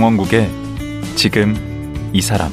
강원국의 0.00 0.50
지금 1.14 1.54
이 2.14 2.22
사람 2.22 2.50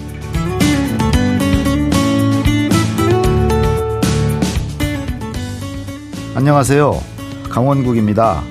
안녕하세요. 6.36 7.02
강원국입니다. 7.50 8.44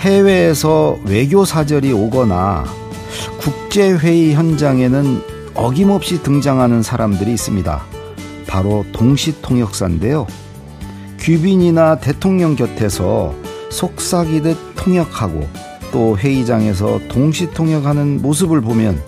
해외에서 0.00 0.98
외교 1.06 1.46
사절이 1.46 1.94
오거나 1.94 2.66
국제회의 3.40 4.34
현장에는 4.34 5.22
어김없이 5.54 6.22
등장하는 6.22 6.82
사람들이 6.82 7.32
있습니다. 7.32 7.82
바로 8.46 8.84
동시통역사인데요. 8.92 10.26
귀빈이나 11.20 12.00
대통령 12.00 12.54
곁에서 12.54 13.34
속삭이듯 13.70 14.74
통역하고 14.76 15.69
또 15.92 16.16
회의장에서 16.16 17.00
동시통역하는 17.08 18.22
모습을 18.22 18.60
보면 18.60 19.00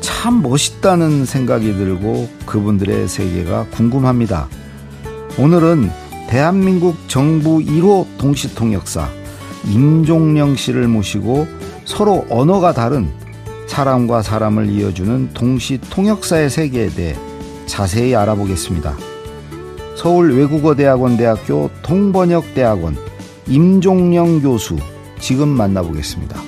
참 0.00 0.42
멋있다는 0.42 1.24
생각이 1.24 1.74
들고 1.74 2.28
그분들의 2.46 3.08
세계가 3.08 3.66
궁금합니다. 3.70 4.48
오늘은 5.38 5.90
대한민국 6.28 6.96
정부 7.08 7.58
1호 7.58 8.06
동시통역사 8.18 9.08
임종령 9.66 10.56
씨를 10.56 10.88
모시고 10.88 11.46
서로 11.84 12.26
언어가 12.28 12.72
다른 12.72 13.08
사람과 13.66 14.22
사람을 14.22 14.68
이어주는 14.70 15.30
동시통역사의 15.34 16.50
세계에 16.50 16.88
대해 16.88 17.14
자세히 17.66 18.14
알아보겠습니다. 18.14 18.96
서울 19.96 20.36
외국어대학원 20.36 21.16
대학교 21.16 21.70
통번역대학원 21.82 22.96
임종령 23.46 24.40
교수 24.40 24.76
지금 25.20 25.48
만나보겠습니다. 25.48 26.42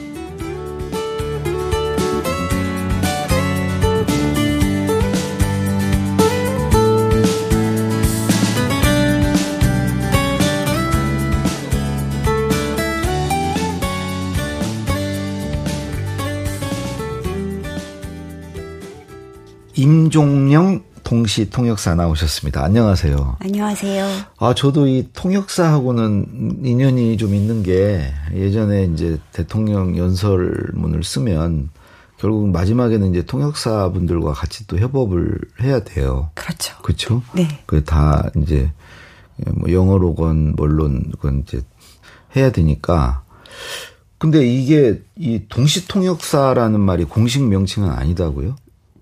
임종령 19.81 20.90
동시 21.11 21.51
통역사 21.51 21.97
나오셨습니다. 21.97 22.63
안녕하세요. 22.63 23.39
안녕하세요. 23.41 24.07
아, 24.39 24.55
저도 24.55 24.87
이 24.87 25.09
통역사하고는 25.13 26.61
인연이 26.63 27.17
좀 27.17 27.35
있는 27.35 27.65
게 27.65 28.13
예전에 28.33 28.85
이제 28.85 29.19
대통령 29.33 29.99
연설문을 29.99 31.03
쓰면 31.03 31.71
결국 32.17 32.51
마지막에는 32.51 33.11
이제 33.11 33.23
통역사 33.23 33.91
분들과 33.91 34.35
같이 34.35 34.69
또 34.69 34.79
협업을 34.79 35.37
해야 35.61 35.83
돼요. 35.83 36.31
그렇죠. 36.37 36.77
그렇죠? 36.81 37.25
네. 37.35 37.49
그다 37.67 38.31
이제 38.37 38.71
뭐 39.57 39.73
영어로건 39.73 40.55
뭘론 40.55 41.11
건 41.21 41.43
이제 41.45 41.61
해야 42.37 42.53
되니까 42.53 43.25
근데 44.19 44.47
이게 44.47 45.03
이 45.17 45.43
동시 45.49 45.89
통역사라는 45.89 46.79
말이 46.79 47.03
공식 47.03 47.43
명칭은 47.43 47.91
아니다고요? 47.91 48.55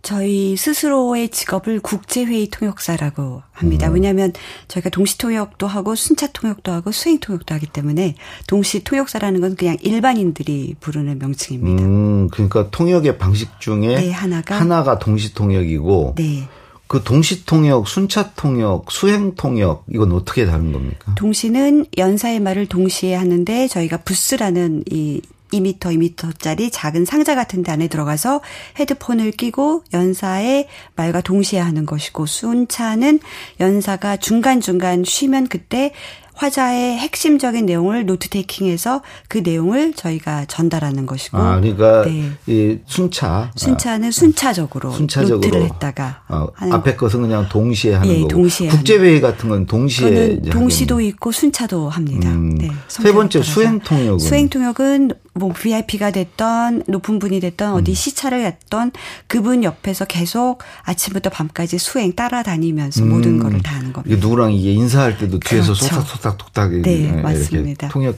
저희 0.08 0.56
스스로의 0.56 1.28
직업을 1.28 1.80
국제회의 1.80 2.48
통역사라고 2.48 3.42
합니다. 3.52 3.88
음. 3.88 3.92
왜냐하면 3.92 4.32
저희가 4.66 4.88
동시 4.88 5.18
통역도 5.18 5.66
하고 5.66 5.94
순차 5.94 6.28
통역도 6.28 6.72
하고 6.72 6.92
수행 6.92 7.20
통역도 7.20 7.54
하기 7.56 7.66
때문에 7.66 8.14
동시 8.46 8.82
통역사라는 8.82 9.42
건 9.42 9.54
그냥 9.54 9.76
일반인들이 9.82 10.76
부르는 10.80 11.18
명칭입니다. 11.18 11.84
음, 11.84 12.28
그러니까 12.28 12.70
통역의 12.70 13.18
방식 13.18 13.60
중에 13.60 13.96
네, 13.96 14.10
하나가 14.10 14.58
하나가 14.58 14.98
동시 14.98 15.34
통역이고 15.34 16.14
네. 16.16 16.48
그 16.86 17.02
동시 17.04 17.44
통역, 17.44 17.86
순차 17.86 18.30
통역, 18.32 18.90
수행 18.90 19.34
통역 19.34 19.84
이건 19.92 20.12
어떻게 20.12 20.46
다른 20.46 20.72
겁니까? 20.72 21.12
동시는 21.16 21.84
연사의 21.98 22.40
말을 22.40 22.64
동시에 22.64 23.14
하는데 23.14 23.68
저희가 23.68 23.98
부스라는 23.98 24.84
이 24.90 25.20
2m, 25.52 25.78
2m짜리 25.80 26.70
작은 26.72 27.04
상자 27.04 27.34
같은 27.34 27.62
데 27.62 27.72
안에 27.72 27.88
들어가서 27.88 28.40
헤드폰을 28.78 29.32
끼고 29.32 29.84
연사의 29.92 30.68
말과 30.96 31.20
동시에 31.20 31.58
하는 31.58 31.86
것이고 31.86 32.26
순차는 32.26 33.20
연사가 33.60 34.16
중간중간 34.16 35.04
쉬면 35.04 35.48
그때 35.48 35.92
화자의 36.38 36.98
핵심적인 36.98 37.66
내용을 37.66 38.06
note 38.06 38.28
taking해서 38.28 39.02
그 39.26 39.38
내용을 39.38 39.92
저희가 39.92 40.44
전달하는 40.44 41.04
것이고. 41.04 41.36
아, 41.36 41.60
그러니까 41.60 42.04
네. 42.04 42.30
이 42.46 42.78
순차. 42.86 43.50
순차는 43.56 44.12
순차적으로, 44.12 44.92
순차적으로 44.92 45.38
노트를 45.38 45.64
했다가 45.64 46.22
어, 46.28 46.46
앞에 46.58 46.94
것은 46.94 47.22
그냥 47.22 47.48
동시에 47.48 47.94
하는 47.94 48.08
예, 48.08 48.16
거고. 48.18 48.28
동시에 48.28 48.68
국제 48.68 48.98
회의 48.98 49.20
같은 49.20 49.48
건 49.48 49.66
동시에 49.66 50.40
동시도. 50.50 51.00
있고 51.00 51.32
순차도 51.32 51.88
합니다. 51.88 52.30
음, 52.30 52.56
네, 52.56 52.70
세 52.86 53.12
번째 53.12 53.42
수행 53.42 53.80
통역은 53.80 54.18
수행 54.18 54.48
통역은 54.48 55.12
뭐 55.34 55.52
VIP가 55.52 56.10
됐던 56.10 56.84
높은 56.88 57.18
분이 57.18 57.40
됐던 57.40 57.72
어디 57.72 57.92
음. 57.92 57.94
시차를 57.94 58.42
갔던 58.42 58.92
그분 59.26 59.64
옆에서 59.64 60.04
계속 60.04 60.58
아침부터 60.82 61.30
밤까지 61.30 61.78
수행 61.78 62.12
따라다니면서 62.14 63.02
음. 63.02 63.10
모든 63.10 63.38
거를 63.38 63.62
다 63.62 63.76
하는 63.76 63.92
겁니다. 63.92 64.16
누구랑 64.20 64.52
이게 64.52 64.72
인사할 64.72 65.16
때도 65.18 65.38
뒤에서 65.38 65.72
그렇죠. 65.74 66.00
속닥 66.02 66.27
속닥속닥 66.28 66.82
네, 66.82 67.12
맞습니다. 67.22 67.88
통역 67.88 68.16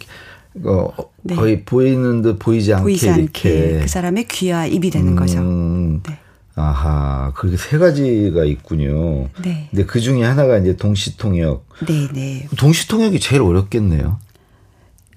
어, 0.64 0.92
네. 1.22 1.36
거의 1.36 1.64
보이는 1.64 2.22
듯 2.22 2.38
보이지 2.38 2.72
않게 2.74 2.82
보이지 2.82 3.06
이렇게 3.08 3.78
그 3.80 3.88
사람의 3.88 4.26
귀와 4.28 4.66
입이 4.66 4.90
되는 4.90 5.12
음. 5.12 5.16
거죠. 5.16 5.42
네. 5.42 6.18
아하, 6.56 7.32
그렇게 7.36 7.56
세 7.56 7.78
가지가 7.78 8.44
있군요. 8.44 9.28
네. 9.42 9.68
근데 9.70 9.84
그 9.86 10.00
중에 10.00 10.24
하나가 10.24 10.58
이제 10.58 10.76
동시통역. 10.76 11.64
네, 11.86 12.08
네. 12.12 12.48
동시통역이 12.58 13.20
제일 13.20 13.42
어렵겠네요. 13.42 14.18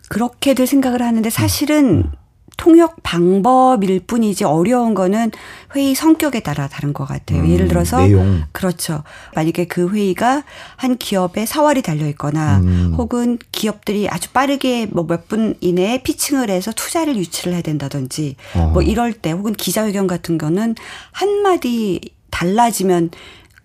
그렇게들 0.10 0.68
생각을 0.68 1.02
하는데 1.02 1.28
사실은 1.30 2.04
음. 2.04 2.12
통역 2.58 2.98
방법일 3.04 4.02
뿐이지 4.02 4.44
어려운 4.44 4.94
거는 4.94 5.32
회의 5.76 5.96
성격에 5.96 6.40
따라 6.42 6.68
다른 6.68 6.94
것 6.94 7.06
같아요. 7.06 7.42
음, 7.42 7.50
예를 7.50 7.68
들어서 7.68 7.98
내용. 8.06 8.44
그렇죠. 8.52 9.04
만약에 9.36 9.66
그 9.66 9.90
회의가 9.90 10.44
한 10.76 10.98
기업에 10.98 11.46
사활이 11.46 11.82
달려 11.82 12.08
있거나 12.10 12.60
음. 12.60 12.94
혹은 12.98 13.38
기업들이 13.52 14.08
아주 14.10 14.30
빠르게 14.32 14.86
뭐 14.88 15.06
몇 15.06 15.28
분 15.28 15.56
이내에 15.62 16.04
피칭을 16.04 16.50
해서 16.50 16.72
투자를 16.72 17.16
유치를 17.18 17.54
해야 17.54 17.62
된다든지 17.62 18.36
어. 18.56 18.72
뭐 18.74 18.82
이럴 18.82 19.14
때 19.14 19.32
혹은 19.32 19.54
기자회견 19.54 20.08
같은 20.08 20.38
거는 20.38 20.76
한 21.12 21.30
마디 21.42 22.00
달라지면 22.30 23.12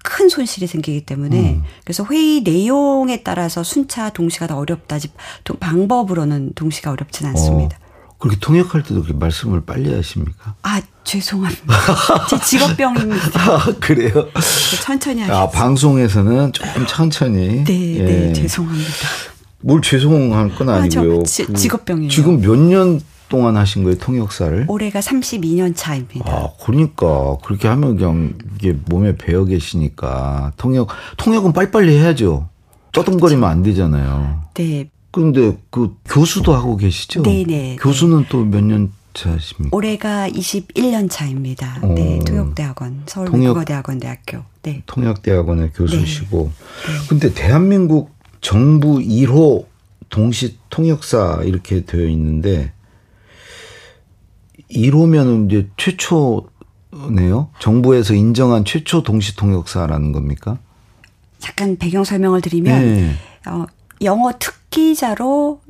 큰 0.05 0.29
손실이 0.29 0.67
생기기 0.67 1.05
때문에 1.05 1.55
음. 1.55 1.63
그래서 1.85 2.05
회의 2.11 2.41
내용에 2.43 3.23
따라서 3.23 3.63
순차 3.63 4.11
동시가 4.11 4.47
더 4.47 4.57
어렵다지 4.57 5.09
방법으로는 5.61 6.53
동시가 6.55 6.91
어렵지는 6.93 7.31
않습니다. 7.33 7.77
어. 7.83 7.88
그렇게 8.19 8.37
통역할 8.41 8.83
때도 8.83 9.03
그렇게 9.03 9.13
말씀을 9.19 9.61
빨리 9.65 9.95
하십니까? 9.95 10.55
아, 10.63 10.81
죄송합니다. 11.05 11.63
제 12.29 12.39
직업병입니다. 12.41 13.41
아, 13.41 13.65
그래요? 13.81 14.29
천천히 14.83 15.21
하겠습니다. 15.23 15.41
아, 15.41 15.49
방송에서는 15.51 16.53
조금 16.53 16.87
천천히. 16.87 17.65
네, 17.65 17.95
예. 17.97 18.03
네, 18.05 18.33
죄송합니다. 18.33 18.91
뭘 19.61 19.81
죄송할 19.83 20.55
건 20.57 20.69
아니고요. 20.69 21.21
아, 21.21 21.23
지, 21.25 21.47
그 21.47 21.53
직업병이에요. 21.55 22.11
지금 22.11 22.41
몇 22.41 22.57
년 22.57 23.01
동안 23.29 23.57
하신 23.59 23.85
거예요, 23.85 23.99
통역사를? 23.99 24.65
올해가 24.69 25.01
32년 25.01 25.75
차입니다. 25.77 26.25
아, 26.33 26.49
그러니까. 26.65 27.37
그렇게 27.45 27.69
하면 27.69 27.97
그냥 27.99 28.33
이게 28.57 28.73
몸에 28.87 29.17
배어 29.17 29.45
계시니까. 29.45 30.53
통역, 30.57 30.89
통역은 31.19 31.53
빨리빨리 31.53 31.99
해야죠. 31.99 32.49
떠듬거리면 32.93 33.49
안 33.49 33.63
되잖아요. 33.63 34.43
네. 34.55 34.89
그런데 35.11 35.57
그 35.71 35.97
교수도 36.05 36.55
하고 36.55 36.77
계시죠? 36.77 37.23
네네. 37.23 37.77
교수는 37.81 38.23
네. 38.23 38.29
또몇 38.29 38.65
년 38.65 38.93
차십니까? 39.15 39.77
올해가 39.77 40.29
21년 40.29 41.11
차입니다. 41.11 41.79
어. 41.83 41.87
네, 41.95 42.21
통역대학원, 42.25 43.03
서울국어대학원 43.07 43.99
대학교. 43.99 44.43
네. 44.63 44.83
통역대학원의 44.87 45.73
교수시고. 45.75 46.53
네. 46.53 46.93
네. 46.93 47.09
근데 47.09 47.35
대한민국 47.35 48.15
정부 48.41 48.99
1호 48.99 49.67
동시 50.11 50.59
통역사 50.71 51.43
이렇게 51.45 51.85
되어 51.85 52.07
있는데 52.09 52.73
1호면은 54.71 55.51
이제 55.51 55.69
최초네요. 55.77 57.51
정부에서 57.59 58.15
인정한 58.15 58.65
최초 58.65 59.03
동시 59.03 59.35
통역사라는 59.37 60.13
겁니까? 60.13 60.59
잠깐 61.39 61.77
배경 61.77 62.05
설명을 62.05 62.41
드리면 62.41 62.81
네. 62.81 63.15
어, 63.47 63.65
영어 64.03 64.33
특 64.39 64.58
기자로 64.71 65.61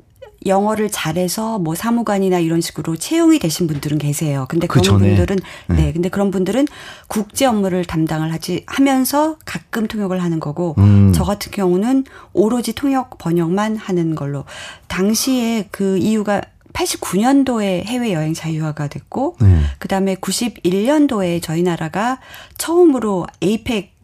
영어를 0.46 0.88
잘해서 0.90 1.58
뭐 1.58 1.74
사무관이나 1.74 2.38
이런 2.38 2.60
식으로 2.60 2.96
채용이 2.96 3.38
되신 3.38 3.66
분들은 3.66 3.98
계세요. 3.98 4.46
근데 4.48 4.66
그 4.66 4.80
그런 4.80 4.98
그 4.98 5.04
분들은 5.04 5.36
네. 5.68 5.76
네. 5.76 5.92
근데 5.92 6.08
그런 6.08 6.30
분들은 6.30 6.66
국제 7.08 7.44
업무를 7.46 7.84
담당을 7.84 8.32
하지 8.32 8.64
하면서 8.66 9.36
가끔 9.44 9.88
통역을 9.88 10.22
하는 10.22 10.38
거고 10.40 10.74
음. 10.78 11.12
저 11.14 11.24
같은 11.24 11.50
경우는 11.50 12.04
오로지 12.32 12.72
통역 12.72 13.18
번역만 13.18 13.76
하는 13.76 14.14
걸로 14.14 14.44
당시에 14.86 15.68
그 15.70 15.98
이유가 15.98 16.40
89년도에 16.72 17.84
해외 17.84 18.12
여행 18.12 18.34
자유화가 18.34 18.86
됐고 18.86 19.36
네. 19.40 19.60
그다음에 19.78 20.14
91년도에 20.16 21.42
저희 21.42 21.62
나라가 21.62 22.20
처음으로 22.56 23.26
에이펙 23.42 23.97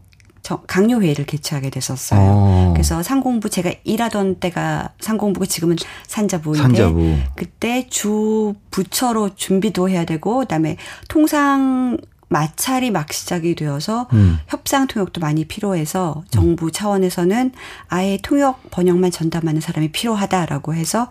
강요 0.67 1.01
회의를 1.01 1.25
개최하게 1.27 1.71
됐었어요. 1.71 2.21
어. 2.21 2.71
그래서 2.75 3.03
상공부 3.03 3.49
제가 3.49 3.73
일하던 3.85 4.37
때가 4.37 4.91
상공부고 5.01 5.47
지금은 5.47 5.77
산자부인데 6.07 6.63
산자부. 6.63 7.17
그때 7.35 7.87
주 7.89 8.55
부처로 8.71 9.35
준비도 9.35 9.89
해야 9.89 10.05
되고 10.05 10.39
그다음에 10.39 10.77
통상 11.09 11.99
마찰이 12.29 12.91
막 12.91 13.13
시작이 13.13 13.55
되어서 13.55 14.09
음. 14.13 14.39
협상 14.49 14.87
통역도 14.87 15.21
많이 15.21 15.45
필요해서 15.45 16.25
정부 16.31 16.73
차원에서는 16.73 17.53
아예 17.89 18.19
통역 18.23 18.71
번역만 18.71 19.11
전담하는 19.11 19.61
사람이 19.61 19.93
필요하다라고 19.93 20.75
해서 20.75 21.09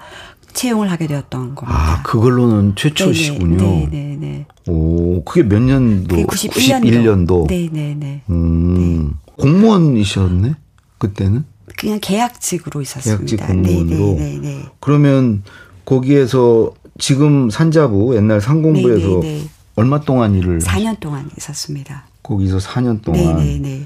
채용을 0.54 0.92
하게 0.92 1.08
되었던 1.08 1.56
겁니다. 1.56 1.68
아, 1.68 2.04
그걸로는 2.04 2.76
최초시군요. 2.76 3.58
네, 3.58 3.88
네, 3.92 4.18
네. 4.20 4.46
오, 4.68 5.24
그게 5.24 5.44
몇 5.44 5.62
년도? 5.62 6.28
그게 6.28 6.48
91년도. 6.48 7.48
91년도. 7.48 7.48
네, 7.48 7.70
네, 7.72 7.96
네. 7.98 8.22
음. 8.30 9.08
네. 9.08 9.34
공무원이셨네? 9.38 10.56
그때는? 10.98 11.46
그냥 11.78 12.00
계약직으로 12.02 12.82
있었습니다. 12.82 13.18
계약직 13.26 13.48
공무원으로. 13.48 14.06
네, 14.14 14.16
네, 14.16 14.40
네, 14.40 14.40
네. 14.40 14.66
그러면 14.80 15.44
거기에서 15.86 16.72
지금 17.00 17.50
산자부 17.50 18.16
옛날 18.16 18.40
상공부에서 18.40 19.08
네, 19.08 19.20
네, 19.20 19.42
네. 19.42 19.50
얼마 19.76 20.00
동안 20.02 20.36
일을 20.36 20.60
4년 20.60 21.00
동안 21.00 21.30
있었습니다. 21.38 22.06
거기서 22.22 22.60
4년 22.60 23.02
동안. 23.02 23.38
네, 23.38 23.44
네, 23.44 23.60
네. 23.60 23.86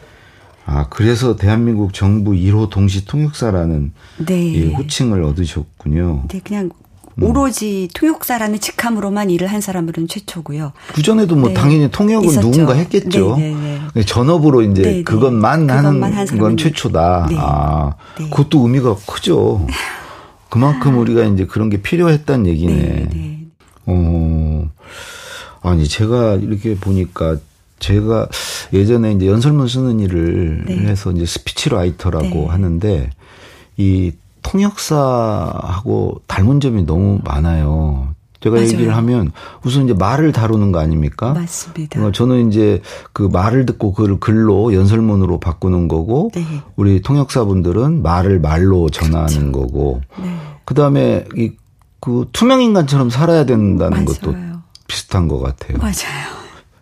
아, 0.70 0.86
그래서 0.90 1.38
대한민국 1.38 1.94
정부 1.94 2.32
1호 2.32 2.70
동시 2.70 3.06
통역사라는 3.06 3.94
네. 4.26 4.54
예, 4.54 4.74
호칭을 4.74 5.24
얻으셨군요. 5.24 6.26
네, 6.28 6.42
그냥 6.44 6.70
오로지 7.22 7.88
통역사라는 7.96 8.60
직함으로만 8.60 9.30
일을 9.30 9.48
한 9.48 9.62
사람들은 9.62 10.10
최초고요. 10.10 10.74
그 10.94 11.02
전에도 11.02 11.38
뭐 11.38 11.50
네. 11.50 11.54
당연히 11.56 11.90
통역은 11.90 12.28
있었죠. 12.28 12.52
누군가 12.52 12.74
했겠죠. 12.74 13.38
네, 13.38 13.54
네, 13.54 13.80
네. 13.94 14.04
전업으로 14.04 14.62
이제 14.62 14.82
네, 14.82 14.92
네. 14.98 15.04
그것만, 15.04 15.70
하는 15.70 16.02
건 16.38 16.58
최초다. 16.58 17.30
아, 17.38 17.96
그것도 18.16 18.60
의미가 18.68 18.98
크죠. 19.08 19.66
그만큼 20.50 20.98
우리가 21.00 21.24
이제 21.24 21.46
그런 21.46 21.70
게 21.70 21.82
필요했단 21.82 22.46
얘기네. 22.46 23.08
어, 23.86 24.70
아니 25.62 25.88
제가 25.88 26.36
이렇게 26.36 26.76
보니까 26.76 27.38
제가 27.80 28.28
예전에 28.74 29.12
이제 29.14 29.28
연설문 29.28 29.68
쓰는 29.68 30.00
일을 30.00 30.66
해서 30.88 31.12
이제 31.12 31.26
speech 31.26 31.70
writer라고 31.70 32.48
하는데 32.48 33.10
이 33.78 34.12
통역사하고 34.42 36.22
닮은 36.28 36.60
점이 36.60 36.86
너무 36.86 37.20
많아요. 37.24 38.16
제가 38.40 38.58
맞아요. 38.58 38.68
얘기를 38.70 38.96
하면 38.96 39.32
우선 39.64 39.86
이제 39.86 39.94
말을 39.94 40.32
다루는 40.32 40.72
거 40.72 40.80
아닙니까? 40.80 41.34
맞습니다. 41.34 41.96
그러니까 41.96 42.12
저는 42.16 42.50
이제 42.50 42.82
그 43.12 43.24
말을 43.24 43.66
듣고 43.66 43.94
그걸 43.94 44.20
글로 44.20 44.74
연설문으로 44.74 45.40
바꾸는 45.40 45.88
거고 45.88 46.32
네. 46.36 46.44
우리 46.76 47.02
통역사분들은 47.02 48.04
말을 48.04 48.40
말로 48.40 48.90
전하는 48.90 49.52
그렇죠. 49.52 49.52
거고 49.52 50.02
네. 50.22 50.36
그다음에 50.66 51.26
이 51.36 51.52
그 52.00 52.30
투명 52.32 52.62
인간처럼 52.62 53.10
살아야 53.10 53.46
된다는 53.46 53.90
맞아요. 53.90 54.06
것도 54.06 54.36
비슷한 54.88 55.28
것 55.28 55.40
같아요. 55.40 55.78
맞아요. 55.80 56.37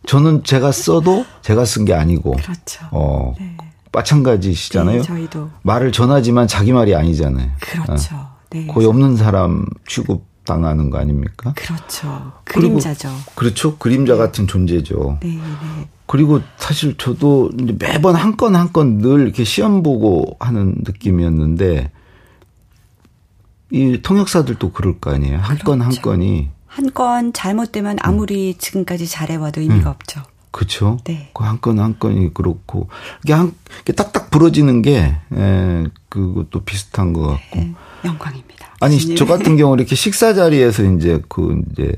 저는 0.05 0.43
제가 0.43 0.71
써도 0.71 1.25
제가 1.41 1.65
쓴 1.65 1.85
게 1.85 1.93
아니고 1.93 2.31
그렇죠. 2.33 2.85
어 2.91 3.33
네. 3.39 3.55
마찬가지시잖아요. 3.91 4.97
네, 4.97 5.01
저희도 5.03 5.49
말을 5.63 5.91
전하지만 5.91 6.47
자기 6.47 6.73
말이 6.73 6.93
아니잖아요. 6.95 7.49
그렇죠. 7.59 8.15
어. 8.15 8.35
네. 8.51 8.67
거의 8.67 8.85
없는 8.87 9.15
사람 9.17 9.65
취급 9.87 10.23
당하는 10.45 10.89
거 10.91 10.99
아닙니까? 10.99 11.53
그렇죠. 11.55 12.33
그림자죠. 12.43 13.09
그렇죠. 13.35 13.77
그림자 13.77 14.13
네. 14.13 14.19
같은 14.19 14.45
존재죠. 14.47 15.17
네, 15.21 15.29
네. 15.29 15.87
그리고 16.07 16.39
사실 16.57 16.95
저도 16.97 17.49
매번 17.79 18.15
한 18.15 18.35
건 18.37 18.55
한 18.55 18.71
건 18.71 18.99
늘 18.99 19.21
이렇게 19.21 19.43
시험 19.43 19.81
보고 19.81 20.35
하는 20.39 20.75
느낌이었는데 20.85 21.89
이 23.71 23.99
통역사들도 24.03 24.71
그럴 24.71 24.99
거 24.99 25.11
아니에요. 25.11 25.39
한 25.39 25.57
건한 25.57 25.89
그렇죠. 25.89 26.01
건이 26.01 26.49
한 26.75 26.89
건 26.93 27.31
잘못되면 27.33 27.97
아무리 28.01 28.49
음. 28.53 28.57
지금까지 28.57 29.07
잘해와도 29.07 29.61
의미가 29.61 29.89
음. 29.89 29.91
없죠. 29.91 30.21
그렇죠. 30.51 30.97
네. 31.05 31.29
그한건한 31.33 31.97
건이 31.99 32.33
그렇고 32.33 32.87
이게 33.23 33.33
한 33.33 33.53
이게 33.81 33.93
딱딱 33.93 34.29
부러지는 34.31 34.81
게 34.81 35.15
에, 35.33 35.83
그것도 36.09 36.61
비슷한 36.63 37.11
것 37.13 37.21
같고. 37.27 37.59
네, 37.59 37.73
영광입니다. 38.05 38.75
아니 38.79 39.15
저 39.15 39.25
같은 39.25 39.57
경우 39.57 39.75
이렇게 39.75 39.95
식사 39.95 40.33
자리에서 40.33 40.83
이제 40.83 41.21
그 41.29 41.61
이제 41.71 41.93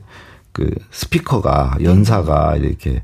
그 0.51 0.69
스피커가 0.91 1.77
연사가 1.83 2.53
네. 2.57 2.67
이렇게 2.67 3.01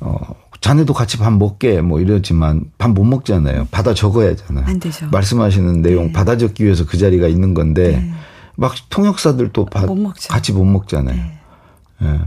어 0.00 0.16
자네도 0.60 0.94
같이 0.94 1.18
밥 1.18 1.30
먹게 1.32 1.82
뭐 1.82 2.00
이러지만 2.00 2.62
밥 2.78 2.88
못 2.90 3.04
먹잖아요. 3.04 3.68
받아 3.70 3.92
적어야 3.92 4.30
하잖아요. 4.30 4.64
안 4.66 4.78
되죠. 4.80 5.06
말씀하시는 5.12 5.82
내용 5.82 6.06
네. 6.06 6.12
받아 6.12 6.36
적기 6.38 6.64
위해서 6.64 6.86
그 6.86 6.96
자리가 6.96 7.26
있는 7.28 7.52
건데 7.52 7.96
네. 8.00 8.12
막 8.56 8.74
통역사들도 8.90 9.66
밥 9.66 9.86
같이 10.28 10.52
못 10.52 10.64
먹잖아요. 10.64 11.16
네. 11.16 11.38
예. 12.02 12.20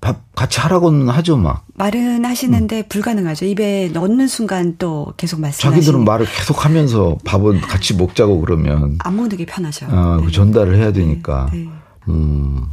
밥 0.00 0.20
같이 0.34 0.58
하라고는 0.60 1.08
하죠 1.08 1.36
막. 1.36 1.64
말은 1.74 2.24
하시는데 2.24 2.80
음. 2.80 2.84
불가능하죠. 2.88 3.44
입에 3.46 3.90
넣는 3.92 4.26
순간 4.26 4.74
또 4.78 5.12
계속 5.16 5.40
말씀하시는. 5.40 5.74
자기들은 5.74 6.04
말을 6.04 6.26
계속 6.26 6.64
하면서 6.64 7.16
밥은 7.24 7.60
같이 7.60 7.94
먹자고 7.94 8.40
그러면 8.40 8.96
안 8.98 9.16
먹는 9.16 9.36
게 9.36 9.46
편하죠. 9.46 9.86
아, 9.90 10.16
네. 10.18 10.26
그 10.26 10.32
전달을 10.32 10.76
해야 10.76 10.92
되니까. 10.92 11.48
네. 11.52 11.58
네. 11.58 11.68
음. 12.08 12.66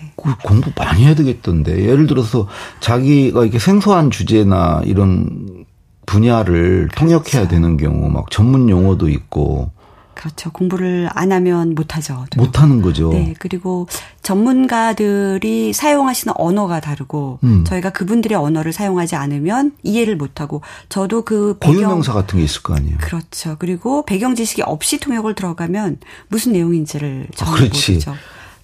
네. 0.00 0.12
그 0.16 0.34
공부 0.42 0.70
많이 0.74 1.04
해야 1.04 1.14
되겠던데. 1.14 1.84
예를 1.84 2.06
들어서 2.06 2.48
자기가 2.80 3.42
이렇게 3.42 3.58
생소한 3.58 4.10
주제나 4.10 4.80
이런 4.86 5.66
분야를 6.06 6.88
그렇죠. 6.88 6.98
통역해야 6.98 7.48
되는 7.48 7.76
경우 7.76 8.08
막 8.08 8.30
전문 8.30 8.70
용어도 8.70 9.10
있고 9.10 9.70
그렇죠. 10.18 10.50
공부를 10.50 11.08
안 11.12 11.30
하면 11.30 11.76
못하죠. 11.76 12.26
못 12.36 12.60
하는 12.60 12.82
거죠. 12.82 13.10
네. 13.10 13.34
그리고 13.38 13.86
전문가들이 14.22 15.72
사용하시는 15.72 16.34
언어가 16.36 16.80
다르고 16.80 17.38
음. 17.44 17.62
저희가 17.64 17.90
그분들의 17.90 18.36
언어를 18.36 18.72
사용하지 18.72 19.14
않으면 19.14 19.72
이해를 19.84 20.16
못 20.16 20.40
하고 20.40 20.60
저도 20.88 21.22
그 21.22 21.56
고유명사 21.60 22.12
같은 22.12 22.38
게 22.40 22.44
있을 22.44 22.64
거 22.64 22.74
아니에요. 22.74 22.98
그렇죠. 23.00 23.54
그리고 23.60 24.04
배경 24.04 24.34
지식이 24.34 24.62
없이 24.62 24.98
통역을 24.98 25.36
들어가면 25.36 25.98
무슨 26.26 26.52
내용인지를 26.52 27.28
정말 27.36 27.60
아, 27.60 27.62
모르죠. 27.62 28.14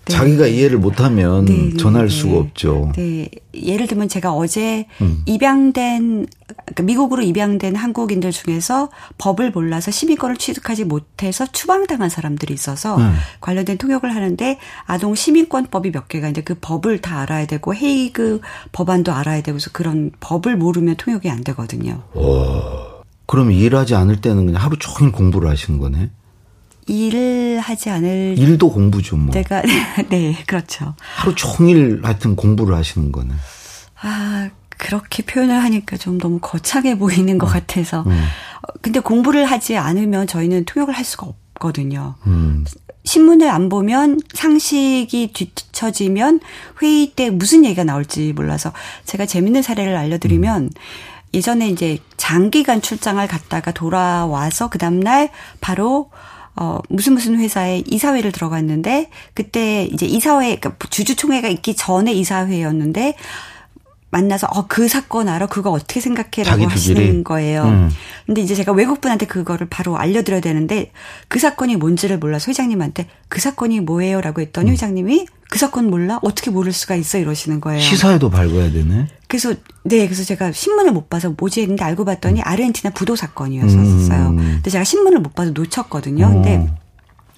네. 0.07 0.13
자기가 0.13 0.47
이해를 0.47 0.79
못하면 0.79 1.45
네, 1.47 1.71
네, 1.71 1.77
전할 1.77 2.09
네. 2.09 2.15
수가 2.15 2.39
없죠. 2.39 2.93
네. 2.95 3.29
예를 3.55 3.87
들면 3.87 4.09
제가 4.09 4.33
어제 4.33 4.87
음. 5.01 5.23
입양된 5.27 6.27
그러니까 6.47 6.83
미국으로 6.83 7.23
입양된 7.23 7.75
한국인들 7.77 8.31
중에서 8.33 8.91
법을 9.19 9.53
몰라서 9.53 9.91
시민권을 9.91 10.37
취득하지 10.37 10.85
못해서 10.85 11.47
추방당한 11.47 12.11
사람들이 12.11 12.53
있어서 12.53 12.97
음. 12.97 13.15
관련된 13.41 13.79
통역을 13.79 14.15
하는데 14.15 14.59
아동 14.85 15.15
시민권법이 15.15 15.93
몇 15.93 16.09
개가 16.09 16.27
있는데 16.29 16.43
그 16.43 16.57
법을 16.61 17.01
다 17.01 17.21
알아야 17.21 17.47
되고 17.47 17.75
헤이그 17.75 18.41
법안도 18.73 19.13
알아야 19.13 19.43
되고 19.43 19.59
서 19.59 19.71
그런 19.73 20.11
법을 20.21 20.57
모르면 20.57 20.97
통역이 20.97 21.31
안 21.31 21.45
되거든요. 21.45 22.03
와. 22.15 22.95
그럼 23.27 23.53
일하지 23.53 23.95
않을 23.95 24.21
때는 24.21 24.47
그냥 24.47 24.63
하루 24.63 24.77
종일 24.79 25.13
공부를 25.13 25.49
하시는 25.49 25.79
거네? 25.79 26.11
일을 26.87 27.61
하지 27.61 27.91
않을 27.91 28.35
일도 28.39 28.71
공부죠 28.73 29.17
뭐. 29.17 29.33
내가 29.33 29.63
네 30.11 30.37
그렇죠. 30.47 30.95
하루 31.17 31.35
종일 31.35 32.01
하여튼 32.03 32.37
공부를 32.37 32.75
하시는 32.77 33.11
거네. 33.13 33.33
아 34.01 34.51
그렇게 34.77 35.23
표현을 35.23 35.63
하니까 35.63 35.97
좀 35.97 36.19
너무 36.19 36.39
거창해 36.41 36.99
보이는 36.99 37.39
것 37.39 37.47
음. 37.49 37.53
같아서. 37.53 38.03
음. 38.07 38.25
근데 38.83 39.01
공부를 39.01 39.45
하지 39.47 39.77
않으면 39.77 40.27
저희는 40.27 40.65
통역을 40.65 40.95
할 40.95 41.05
수가 41.05 41.27
없거든요. 41.27 42.17
음. 42.27 42.65
신문을 43.05 43.49
안 43.51 43.69
보면 43.69 44.21
상식이 44.33 45.33
뒤처지면 45.35 46.41
회의 46.83 47.13
때 47.15 47.31
무슨 47.31 47.65
얘기가 47.65 47.85
나올지 47.85 48.33
몰라서 48.33 48.73
제가 49.05 49.27
재밌는 49.27 49.63
사례를 49.63 49.97
알려드리면 49.97 50.63
음. 50.65 50.71
예전에 51.35 51.69
이제 51.69 51.99
장기간 52.17 52.81
출장을 52.81 53.27
갔다가 53.27 53.73
돌아와서 53.73 54.71
그 54.71 54.79
다음날 54.79 55.31
바로 55.61 56.11
어, 56.57 56.79
무슨 56.89 57.15
무슨 57.15 57.39
회사에 57.39 57.83
이사회를 57.87 58.33
들어갔는데, 58.33 59.11
그때 59.35 59.85
이제 59.85 60.07
이사회, 60.07 60.57
그러니까 60.57 60.89
주주총회가 60.89 61.49
있기 61.49 61.75
전에 61.75 62.13
이사회였는데, 62.13 63.17
만나서 64.15 64.47
어 64.53 64.65
그 64.69 64.89
사건 64.89 65.29
알아 65.29 65.47
그거 65.47 65.71
어떻게 65.71 66.01
생각해라고 66.01 66.67
하시는 66.67 67.23
거예요. 67.23 67.65
음. 67.65 67.91
근데 68.27 68.41
이제 68.41 68.55
제가 68.55 68.73
외국 68.73 69.01
분한테 69.01 69.27
그거를 69.27 69.69
바로 69.69 69.97
알려드려야 69.99 70.41
되는데 70.41 70.91
그 71.29 71.39
사건이 71.39 71.77
뭔지를 71.77 72.19
몰라서 72.19 72.49
회장님한테 72.49 73.07
그 73.29 73.41
사건이 73.41 73.81
뭐예요라고 73.81 74.41
했더니 74.41 74.71
음. 74.71 74.73
회장님이 74.73 75.27
그 75.51 75.59
사건 75.59 75.91
몰라 75.91 76.19
어떻게 76.23 76.51
모를 76.51 76.73
수가 76.73 76.95
있어 76.97 77.19
이러시는 77.19 77.61
거예요. 77.61 77.81
시사에도 77.81 78.31
밝아야 78.31 78.73
되네. 78.73 79.07
그래서 79.29 79.53
네 79.85 80.07
그래서 80.07 80.25
제가 80.25 80.53
신문을 80.53 80.93
못 80.93 81.11
봐서 81.11 81.35
뭐지 81.37 81.61
했는데 81.63 81.85
알고 81.85 82.05
봤더니 82.05 82.41
음. 82.41 82.45
아르헨티나 82.45 82.93
부도 82.95 83.15
사건이었었어요. 83.17 84.29
음. 84.31 84.37
근데 84.37 84.71
제가 84.71 84.85
신문을 84.85 85.21
못 85.21 85.35
봐서 85.35 85.51
놓쳤거든요. 85.51 86.29
근데 86.33 86.57
어. 86.57 86.84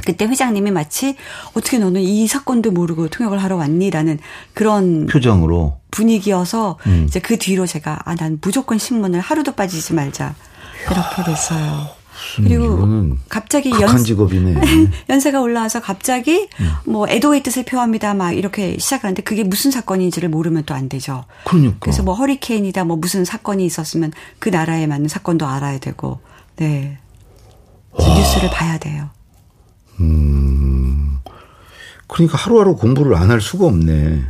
그때 0.05 0.27
회장님이 0.27 0.71
마치 0.71 1.17
어떻게 1.55 1.79
너는 1.79 2.01
이 2.03 2.27
사건도 2.27 2.71
모르고 2.73 3.09
통역을 3.09 3.43
하러 3.43 3.57
왔니라는 3.57 4.19
그런 4.55 5.07
표정으로 5.07 5.79
분위기여서 5.91 6.79
음. 6.87 7.07
이제 7.09 7.21
그 7.21 7.39
뒤로 7.39 7.67
제가 7.67 8.01
아 8.05 8.15
난 8.17 8.39
무조건 8.41 8.79
신문을 8.79 9.21
하루도 9.21 9.53
빠지지 9.53 9.95
말자 9.95 10.35
그렇게 10.87 11.25
됐어요. 11.25 11.89
그리고 12.37 13.15
갑자기 13.29 13.71
연, 13.71 14.03
직업이네. 14.03 14.55
연세가 15.11 15.41
올라와서 15.41 15.81
갑자기 15.83 16.49
음. 16.61 16.71
뭐 16.87 17.07
애도의 17.09 17.43
뜻을 17.43 17.65
표합니다 17.65 18.15
막 18.15 18.33
이렇게 18.33 18.79
시작하는데 18.79 19.23
그게 19.23 19.45
무슨 19.45 19.71
사건인지를 19.71 20.31
모르면 20.31 20.65
또 20.65 20.73
안 20.75 20.89
되죠. 20.89 21.25
그러니까. 21.45 21.77
그래서 21.81 22.03
뭐 22.03 22.15
허리케인이다 22.15 22.85
뭐 22.85 22.97
무슨 22.97 23.25
사건이 23.27 23.65
있었으면 23.67 24.13
그 24.39 24.49
나라에 24.49 24.87
맞는 24.87 25.09
사건도 25.09 25.47
알아야 25.47 25.79
되고 25.79 26.21
네 26.57 26.99
뉴스를 27.99 28.49
봐야 28.51 28.79
돼요. 28.79 29.11
음 30.01 31.19
그러니까 32.09 32.39
하루하루 32.39 32.77
공부를 32.77 33.15
안 33.17 33.31
할 33.31 33.41
수가 33.41 33.67
없네. 33.67 33.93
네. 34.11 34.23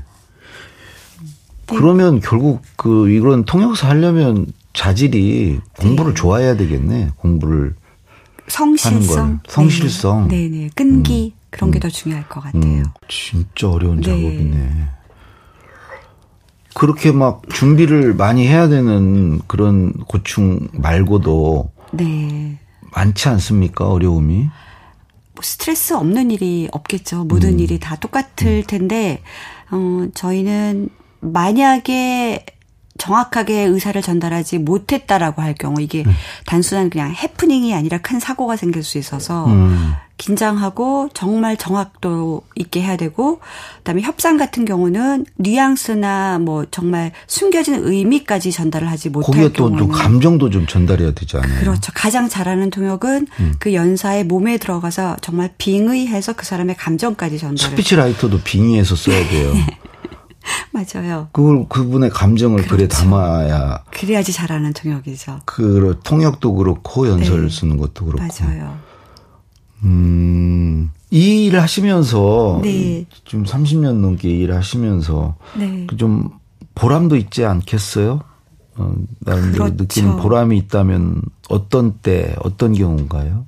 그러면 1.67 2.21
결국 2.21 2.63
그 2.77 3.11
이런 3.11 3.45
통역사 3.45 3.89
하려면 3.89 4.47
자질이 4.73 5.61
공부를 5.79 6.15
네. 6.15 6.21
좋아해야 6.21 6.57
되겠네. 6.57 7.11
공부를 7.17 7.75
성실성, 8.49 9.41
성실성, 9.49 10.29
네네, 10.29 10.49
네네. 10.49 10.71
끈기 10.77 11.35
음. 11.35 11.41
그런 11.51 11.71
게 11.73 11.79
더 11.81 11.89
중요할 11.89 12.29
것 12.29 12.41
같아요. 12.41 12.63
음. 12.63 12.85
진짜 13.09 13.69
어려운 13.69 13.97
네. 13.97 14.03
작업이네. 14.03 14.89
그렇게 16.75 17.11
막 17.11 17.43
준비를 17.53 18.15
많이 18.15 18.47
해야 18.47 18.69
되는 18.69 19.41
그런 19.49 19.93
고충 20.07 20.69
말고도 20.75 21.71
네. 21.93 22.59
많지 22.95 23.29
않습니까 23.31 23.89
어려움이? 23.89 24.49
뭐 25.37 25.43
스트레스 25.43 25.93
없는 25.93 26.31
일이 26.31 26.69
없겠죠. 26.73 27.25
모든 27.25 27.55
음. 27.55 27.61
일이 27.61 27.79
다 27.79 27.95
똑같을 27.97 28.49
음. 28.49 28.63
텐데 28.67 29.23
어 29.71 30.07
저희는 30.15 30.89
만약에 31.21 32.45
정확하게 33.07 33.63
의사를 33.63 34.01
전달하지 34.03 34.59
못했다라고 34.59 35.41
할 35.41 35.55
경우 35.55 35.81
이게 35.81 36.03
음. 36.05 36.13
단순한 36.47 36.91
그냥 36.91 37.13
해프닝이 37.13 37.73
아니라 37.73 37.99
큰 37.99 38.19
사고가 38.19 38.57
생길 38.57 38.83
수 38.83 38.99
있어서 38.99 39.47
음. 39.47 39.95
긴장하고 40.19 41.11
정말 41.15 41.57
정확도 41.57 42.43
있게 42.57 42.83
해야 42.83 42.97
되고 42.97 43.39
그다음에 43.79 44.01
협상 44.01 44.39
같은 44.39 44.65
경우는 44.65 45.27
뉘앙스나 45.37 46.39
뭐 46.41 46.65
정말 46.71 47.13
숨겨진 47.27 47.75
의미까지 47.85 48.51
전달을 48.51 48.91
하지 48.91 49.11
못할 49.11 49.33
거기에 49.33 49.53
또, 49.53 49.77
또 49.77 49.89
감정도 49.89 50.51
좀 50.51 50.67
전달해야 50.67 51.13
되지 51.13 51.37
않아요? 51.37 51.61
그렇죠. 51.61 51.93
가장 51.95 52.29
잘하는 52.29 52.71
통역은 52.71 53.27
음. 53.39 53.55
그 53.59 53.75
연사의 53.75 54.25
몸에 54.25 54.57
들어가서 54.59 55.19
정말 55.21 55.51
빙의해서 55.59 56.33
그 56.33 56.45
사람의 56.45 56.77
감정까지 56.77 57.39
전달을 57.39 57.71
speech 57.71 58.01
writer도 58.01 58.41
빙의해서 58.41 58.97
써야 58.97 59.29
돼요. 59.29 59.53
맞아요. 60.73 61.29
그걸 61.33 61.67
그분의 61.69 62.11
감정을 62.11 62.59
그렇죠. 62.59 62.77
글에 62.77 62.89
담아야 62.89 63.85
그래야지 63.91 64.33
잘하는 64.33 64.73
통역이죠. 64.73 65.41
그 65.45 65.99
통역도 66.05 66.55
그렇고 66.55 67.09
연설을 67.09 67.49
네. 67.49 67.55
쓰는 67.55 67.77
것도 67.77 68.05
그렇고. 68.07 68.23
맞아요. 68.23 68.79
음. 69.85 70.91
이 71.11 71.47
일을 71.47 71.63
하시면서 71.63 72.61
네. 72.63 73.07
좀 73.25 73.45
30년 73.45 74.01
넘게 74.01 74.29
일을 74.29 74.57
하시면서 74.57 75.37
네. 75.57 75.87
그 75.87 76.09
좀 76.09 76.31
보람도 76.75 77.17
있지 77.17 77.45
않겠어요? 77.45 78.21
어, 78.77 78.95
나름대로 79.21 79.65
그렇죠. 79.65 79.83
느끼는 79.83 80.17
보람이 80.17 80.59
있다면 80.59 81.23
어떤 81.49 81.95
때 81.99 82.35
어떤 82.43 82.75
경우인가요? 82.75 83.47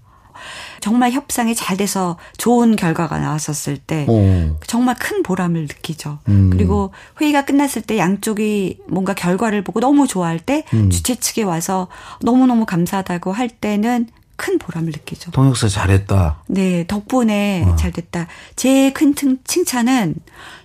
정말 0.80 1.12
협상이 1.12 1.54
잘 1.54 1.76
돼서 1.76 2.16
좋은 2.36 2.76
결과가 2.76 3.18
나왔었을 3.18 3.78
때 3.78 4.06
오. 4.08 4.56
정말 4.66 4.96
큰 4.98 5.22
보람을 5.22 5.62
느끼죠. 5.62 6.18
음. 6.28 6.50
그리고 6.50 6.92
회의가 7.20 7.44
끝났을 7.44 7.82
때 7.82 7.98
양쪽이 7.98 8.78
뭔가 8.88 9.14
결과를 9.14 9.62
보고 9.62 9.80
너무 9.80 10.06
좋아할 10.06 10.38
때 10.38 10.64
음. 10.74 10.90
주최 10.90 11.16
측에 11.16 11.42
와서 11.42 11.88
너무너무 12.22 12.64
감사하다고 12.66 13.32
할 13.32 13.48
때는 13.48 14.08
큰 14.36 14.58
보람을 14.58 14.92
느끼죠. 14.92 15.32
통역사 15.32 15.68
잘했다. 15.68 16.42
네, 16.46 16.86
덕분에 16.86 17.64
어. 17.66 17.76
잘 17.76 17.90
됐다. 17.90 18.28
제일 18.54 18.94
큰 18.94 19.14
칭찬은 19.44 20.14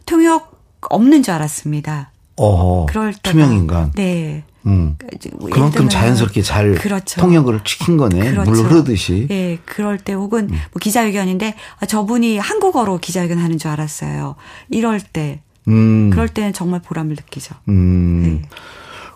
통역 0.05 0.61
없는 0.89 1.23
줄 1.23 1.33
알았습니다. 1.33 2.11
어, 2.37 2.85
그럴 2.87 3.13
때 3.13 3.31
투명 3.31 3.53
인간. 3.53 3.91
네. 3.93 4.43
음. 4.65 4.97
뭐 5.39 5.49
그만큼 5.49 5.89
자연스럽게 5.89 6.41
잘 6.41 6.75
그렇죠. 6.75 7.21
통역을 7.21 7.61
시킨 7.65 7.97
거네. 7.97 8.31
그렇죠. 8.31 8.51
물 8.51 8.65
흐르듯이. 8.65 9.27
예, 9.29 9.57
그럴 9.65 9.97
때 9.97 10.13
혹은 10.13 10.45
음. 10.45 10.59
뭐 10.71 10.79
기자회견인데 10.79 11.55
아, 11.79 11.85
저분이 11.85 12.37
한국어로 12.37 12.99
기자회견 12.99 13.37
하는 13.37 13.57
줄 13.57 13.71
알았어요. 13.71 14.35
이럴 14.69 14.99
때. 15.01 15.41
음. 15.67 16.09
그럴 16.09 16.27
때는 16.27 16.53
정말 16.53 16.81
보람을 16.81 17.15
느끼죠. 17.15 17.55
음. 17.69 18.41
네. 18.41 18.49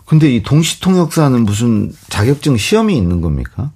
근데 0.06 0.34
이 0.34 0.42
동시 0.42 0.80
통역사는 0.80 1.44
무슨 1.44 1.92
자격증 2.08 2.56
시험이 2.56 2.96
있는 2.96 3.20
겁니까? 3.20 3.72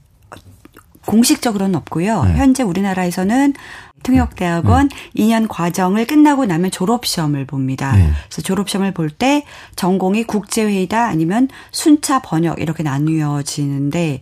공식적으로는 1.07 1.75
없고요. 1.77 2.25
네. 2.25 2.35
현재 2.37 2.63
우리나라에서는 2.63 3.55
통역대학원 4.03 4.89
네. 4.89 5.11
2년 5.23 5.47
과정을 5.49 6.07
끝나고 6.07 6.45
나면 6.47 6.71
졸업시험을 6.71 7.45
봅니다. 7.47 7.93
네. 7.97 8.11
그래서 8.29 8.43
졸업시험을 8.43 8.93
볼 8.93 9.11
때 9.11 9.45
전공이 9.77 10.25
국제회의다 10.25 11.07
아니면 11.07 11.49
순차 11.71 12.21
번역 12.21 12.61
이렇게 12.61 12.83
나뉘어지는데 12.83 14.21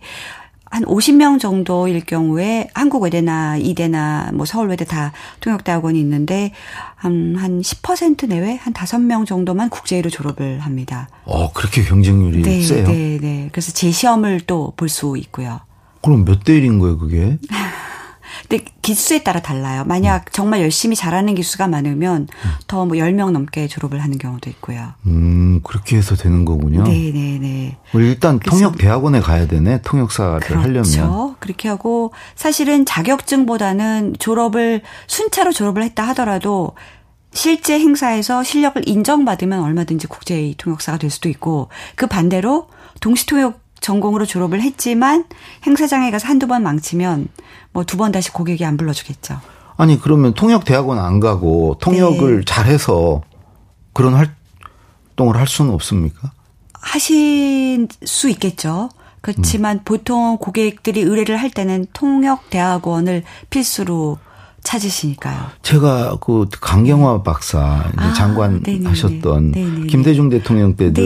한 0.69 0.83
50명 0.85 1.39
정도일 1.39 2.05
경우에 2.05 2.69
한국 2.73 3.03
외대나 3.03 3.57
이대나 3.57 4.31
뭐 4.33 4.45
서울외대 4.45 4.85
다 4.85 5.11
통역대학원이 5.41 5.99
있는데 5.99 6.53
한, 6.95 7.35
한 7.37 7.59
10% 7.61 8.27
내외 8.29 8.55
한 8.55 8.71
5명 8.73 9.25
정도만 9.25 9.69
국제회의로 9.69 10.09
졸업을 10.09 10.59
합니다. 10.59 11.09
어, 11.25 11.51
그렇게 11.51 11.83
경쟁률이 11.83 12.41
네, 12.43 12.61
세요? 12.61 12.87
네, 12.87 13.17
네. 13.19 13.49
그래서 13.51 13.71
재시험을 13.73 14.41
또 14.41 14.73
볼 14.77 14.87
수 14.87 15.17
있고요. 15.17 15.59
그럼 16.01 16.25
몇 16.25 16.43
대 16.43 16.53
1인 16.59 16.79
거예요, 16.79 16.97
그게? 16.97 17.37
근데 18.47 18.65
기수에 18.81 19.23
따라 19.23 19.39
달라요. 19.41 19.83
만약 19.85 20.23
음. 20.23 20.31
정말 20.31 20.61
열심히 20.61 20.95
잘하는 20.95 21.35
기수가 21.35 21.67
많으면 21.67 22.27
음. 22.29 22.49
더뭐 22.67 22.87
10명 22.89 23.31
넘게 23.31 23.67
졸업을 23.67 24.01
하는 24.01 24.17
경우도 24.17 24.49
있고요. 24.49 24.89
음, 25.05 25.61
그렇게 25.63 25.95
해서 25.97 26.15
되는 26.15 26.43
거군요. 26.43 26.83
네, 26.83 27.11
네, 27.13 27.37
네. 27.39 27.77
일단 27.93 28.39
통역 28.39 28.77
대학원에 28.77 29.19
가야 29.21 29.47
되네. 29.47 29.81
통역사를 29.83 30.39
그렇죠. 30.41 30.59
하려면. 30.61 31.35
그렇게 31.39 31.69
하고 31.69 32.11
사실은 32.35 32.85
자격증보다는 32.85 34.15
졸업을 34.19 34.81
순차로 35.07 35.53
졸업을 35.53 35.83
했다 35.83 36.03
하더라도 36.09 36.71
실제 37.33 37.79
행사에서 37.79 38.43
실력을 38.43 38.81
인정받으면 38.85 39.61
얼마든지 39.61 40.07
국제 40.07 40.53
통역사가 40.57 40.97
될 40.97 41.09
수도 41.09 41.29
있고 41.29 41.69
그 41.95 42.07
반대로 42.07 42.67
동시 42.99 43.25
통역 43.25 43.60
전공으로 43.81 44.25
졸업을 44.25 44.61
했지만 44.61 45.25
행사장에 45.65 46.09
가서 46.11 46.27
한두 46.27 46.47
번 46.47 46.63
망치면 46.63 47.27
뭐 47.73 47.83
두 47.83 47.97
번 47.97 48.11
다시 48.11 48.31
고객이 48.31 48.63
안 48.63 48.77
불러주겠죠. 48.77 49.39
아니 49.77 49.99
그러면 49.99 50.33
통역 50.33 50.63
대학원 50.65 50.99
안 50.99 51.19
가고 51.19 51.77
통역을 51.81 52.37
네. 52.39 52.45
잘해서 52.45 53.21
그런 53.93 54.13
활동을 54.13 55.35
할 55.37 55.47
수는 55.47 55.73
없습니까? 55.73 56.31
하실 56.73 57.87
수 58.05 58.29
있겠죠. 58.29 58.89
그렇지만 59.21 59.77
음. 59.77 59.81
보통 59.85 60.37
고객들이 60.37 61.01
의뢰를 61.01 61.37
할 61.37 61.49
때는 61.51 61.85
통역 61.93 62.49
대학원을 62.49 63.23
필수로 63.49 64.17
찾으시니까요. 64.63 65.47
제가 65.61 66.17
그 66.21 66.47
강경화 66.49 67.23
박사 67.23 67.83
아, 67.95 68.13
장관 68.13 68.61
네네네. 68.63 68.87
하셨던 68.89 69.51
네네네. 69.51 69.87
김대중 69.87 70.29
대통령 70.29 70.75
때도 70.75 71.01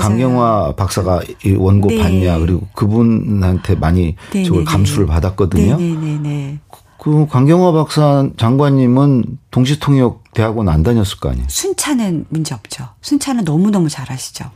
강경화 0.00 0.74
박사가 0.76 1.20
원고 1.58 1.88
네. 1.88 1.98
봤냐 1.98 2.38
그리고 2.38 2.66
그분한테 2.74 3.74
많이 3.74 4.16
네네네. 4.32 4.48
저걸 4.48 4.64
감수를 4.64 5.06
받았거든요. 5.06 5.76
네네네. 5.76 6.58
그 6.98 7.26
강경화 7.28 7.72
박사 7.72 8.28
장관님은 8.36 9.38
동시통역 9.50 10.22
대학원 10.34 10.68
안 10.68 10.82
다녔을 10.82 11.18
거 11.20 11.30
아니에요? 11.30 11.46
순차는 11.48 12.26
문제 12.28 12.54
없죠. 12.54 12.88
순차는 13.00 13.44
너무 13.44 13.70
너무 13.70 13.88
잘하시죠. 13.88 14.50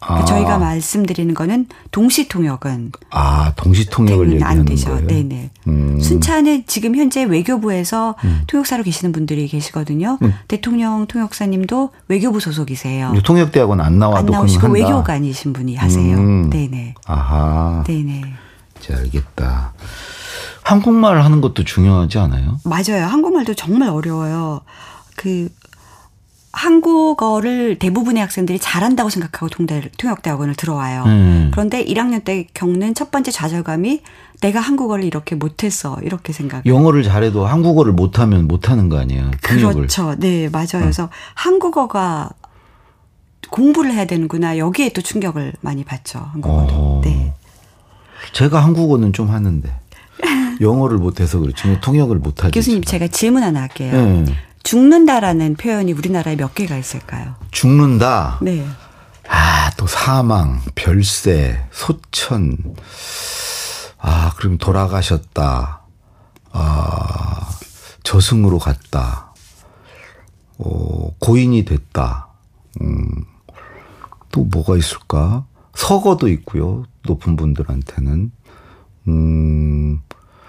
그러니까 0.00 0.22
아. 0.22 0.24
저희가 0.24 0.58
말씀드리는 0.58 1.34
거는 1.34 1.66
동시 1.90 2.26
통역은 2.26 2.92
아 3.10 3.52
동시 3.54 3.88
통역을 3.88 4.32
얘기하는 4.32 4.64
거예요. 4.64 5.06
네네. 5.06 5.50
음. 5.68 6.00
순차는 6.00 6.64
지금 6.66 6.96
현재 6.96 7.22
외교부에서 7.22 8.16
음. 8.24 8.42
통역사로 8.46 8.82
계시는 8.82 9.12
분들이 9.12 9.46
계시거든요. 9.46 10.18
음. 10.22 10.34
대통령 10.48 11.06
통역사님도 11.06 11.90
외교부 12.08 12.40
소속이세요. 12.40 13.12
통역대학원 13.22 13.80
안 13.80 13.98
나와도 13.98 14.18
안 14.18 14.26
나오시고 14.26 14.68
외교관이신 14.68 15.52
분이 15.52 15.76
하세요. 15.76 16.16
음. 16.16 16.48
네네. 16.48 16.94
아하. 17.04 17.84
네네. 17.86 18.22
이제 18.78 18.94
알겠다. 18.94 19.74
한국말 20.62 21.22
하는 21.22 21.42
것도 21.42 21.64
중요하지 21.64 22.18
않아요? 22.18 22.58
맞아요. 22.64 23.04
한국말도 23.04 23.52
정말 23.54 23.90
어려워요. 23.90 24.62
그 25.16 25.50
한국어를 26.52 27.78
대부분의 27.78 28.20
학생들이 28.22 28.58
잘한다고 28.58 29.08
생각하고 29.08 29.48
동대 29.48 29.88
통역대학원을 29.98 30.54
들어와요. 30.56 31.04
음. 31.06 31.50
그런데 31.52 31.84
1학년 31.84 32.24
때 32.24 32.46
겪는 32.54 32.94
첫 32.94 33.10
번째 33.10 33.30
좌절감이 33.30 34.02
내가 34.40 34.58
한국어를 34.60 35.04
이렇게 35.04 35.36
못했어 35.36 35.98
이렇게 36.02 36.32
생각. 36.32 36.66
영어를 36.66 37.02
잘해도 37.02 37.46
한국어를 37.46 37.92
못하면 37.92 38.48
못하는 38.48 38.88
거 38.88 38.98
아니에요? 38.98 39.30
통역을. 39.46 39.74
그렇죠. 39.74 40.16
네 40.18 40.48
맞아요. 40.48 40.66
어. 40.76 40.80
그래서 40.80 41.08
한국어가 41.34 42.30
공부를 43.50 43.92
해야 43.92 44.04
되는구나 44.06 44.58
여기에 44.58 44.92
또 44.92 45.02
충격을 45.02 45.52
많이 45.60 45.84
받죠. 45.84 46.18
한국어도. 46.32 46.74
어. 46.74 47.00
네. 47.04 47.32
제가 48.32 48.62
한국어는 48.64 49.12
좀 49.12 49.30
하는데 49.30 49.72
영어를 50.60 50.98
못해서 50.98 51.38
그렇지 51.38 51.78
통역을 51.80 52.16
못하죠. 52.16 52.50
교수님 52.50 52.82
제가 52.82 53.08
질문 53.08 53.42
하나 53.42 53.62
할게요. 53.62 53.92
네. 53.92 54.24
죽는다라는 54.62 55.54
표현이 55.56 55.92
우리나라에 55.92 56.36
몇 56.36 56.54
개가 56.54 56.76
있을까요? 56.76 57.34
죽는다. 57.50 58.38
네. 58.42 58.64
아, 59.28 59.70
또 59.76 59.86
사망, 59.86 60.60
별세, 60.74 61.64
소천. 61.72 62.56
아, 63.98 64.32
그럼 64.36 64.58
돌아가셨다. 64.58 65.82
아, 66.52 67.50
저승으로 68.02 68.58
갔다. 68.58 69.32
어, 70.58 71.10
고인이 71.18 71.64
됐다. 71.64 72.28
음, 72.82 73.06
또 74.32 74.44
뭐가 74.44 74.76
있을까? 74.76 75.44
서거도 75.74 76.28
있고요. 76.28 76.84
높은 77.04 77.36
분들한테는. 77.36 78.32
음, 79.08 80.00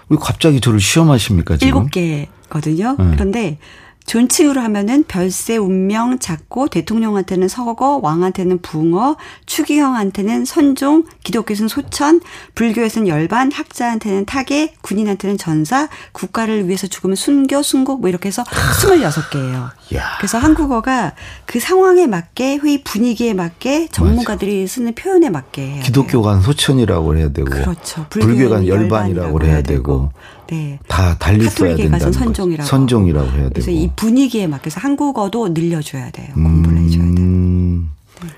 왜 0.08 0.16
갑자기 0.20 0.60
저를 0.60 0.80
시험하십니까, 0.80 1.56
지금? 1.56 1.68
일곱 1.68 1.90
개거든요. 1.92 2.96
네. 2.98 3.10
그런데 3.12 3.58
존칭으로 4.06 4.60
하면은 4.60 5.04
별세, 5.06 5.56
운명, 5.56 6.18
작고, 6.18 6.68
대통령한테는 6.68 7.48
서거, 7.48 8.00
왕한테는 8.02 8.62
붕어, 8.62 9.16
추기형한테는 9.46 10.44
선종, 10.44 11.04
기독교에서는 11.24 11.68
소천, 11.68 12.20
불교에서는 12.54 13.08
열반, 13.08 13.52
학자한테는 13.52 14.26
타계, 14.26 14.74
군인한테는 14.82 15.38
전사, 15.38 15.88
국가를 16.12 16.66
위해서 16.66 16.86
죽으면 16.86 17.16
순교, 17.16 17.62
순국 17.62 18.00
뭐 18.00 18.08
이렇게 18.08 18.28
해서 18.28 18.42
26개예요. 18.44 19.70
그래서 20.18 20.38
한국어가 20.38 21.12
그 21.46 21.60
상황에 21.60 22.06
맞게 22.06 22.58
회의 22.62 22.82
분위기에 22.82 23.34
맞게 23.34 23.88
전문가들이. 23.92 24.66
쓰는 24.66 24.94
표현에 24.94 25.30
맞게 25.30 25.62
해야 25.62 25.82
기독교간 25.82 26.40
소천이라고 26.42 27.16
해야 27.16 27.28
되고 27.30 27.50
그렇죠. 27.50 28.06
불교간 28.10 28.66
열반이라고 28.66 29.42
해야 29.44 29.62
되고 29.62 30.10
네. 30.52 30.78
다 30.86 31.16
달리 31.16 31.48
써야 31.48 31.74
된다는 31.74 32.12
선종이라고. 32.12 32.68
선종이라고 32.68 33.26
해야 33.26 33.42
되고. 33.44 33.50
그래서 33.54 33.70
이 33.70 33.90
분위기에 33.96 34.46
맞게서 34.46 34.80
한국어도 34.80 35.48
늘려줘야 35.48 36.10
돼요. 36.10 36.28
공부를 36.34 36.76
음. 36.76 36.84
해줘야 36.84 37.14
돼요. 37.14 38.34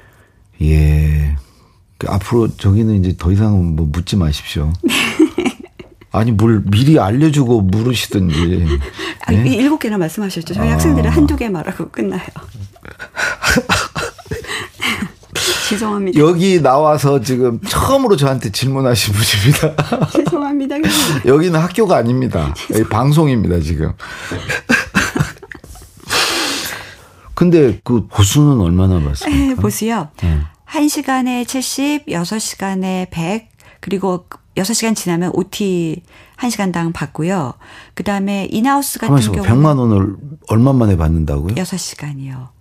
네. 0.61 0.71
예. 0.71 1.37
그 1.99 2.07
앞으로 2.09 2.57
저기는 2.57 2.95
이제 3.01 3.17
더 3.19 3.33
이상 3.33 3.75
뭐 3.75 3.89
묻지 3.91 4.15
마십시오. 4.17 4.73
아니 6.13 6.31
뭘 6.31 6.63
미리 6.71 7.01
알려주고 7.01 7.63
물으시든지. 7.63 8.79
아니, 9.27 9.43
네? 9.43 9.57
일곱 9.57 9.81
개나 9.81 9.99
말씀하셨죠. 9.99 10.55
저희 10.55 10.69
아. 10.69 10.75
학생들은 10.75 11.11
한두 11.11 11.35
개 11.35 11.49
말하고 11.49 11.89
끝나요. 11.89 12.23
죄송합니다. 15.69 16.19
여기 16.21 16.61
나와서 16.61 17.21
지금 17.21 17.61
처음으로 17.61 18.17
저한테 18.17 18.51
질문하신 18.51 19.15
분입니다. 19.15 20.09
죄송합니다. 20.13 20.77
여기는 21.27 21.59
학교가 21.59 21.97
아닙니다. 21.97 22.55
여기 22.73 22.85
방송입니다, 22.89 23.61
지금. 23.61 23.93
근데 27.35 27.81
그 27.83 28.07
보수는 28.07 28.61
얼마나 28.61 29.01
받습니까? 29.03 29.61
보수요. 29.61 30.09
네. 30.23 30.41
1시간에 30.69 31.47
70, 31.47 32.07
6시간에 32.07 33.11
100, 33.11 33.49
그리고 33.81 34.27
6시간 34.57 34.95
지나면 34.95 35.33
OT 35.35 36.03
1시간당 36.39 36.93
받고요. 36.93 37.55
그 37.95 38.05
다음에 38.05 38.49
인하우스 38.51 38.99
같은 38.99 39.17
경우는. 39.33 39.43
100만 39.45 39.79
원을 39.79 40.17
얼마 40.49 40.73
만에 40.73 40.97
받는다고요? 40.97 41.55
6시간이요. 41.55 42.54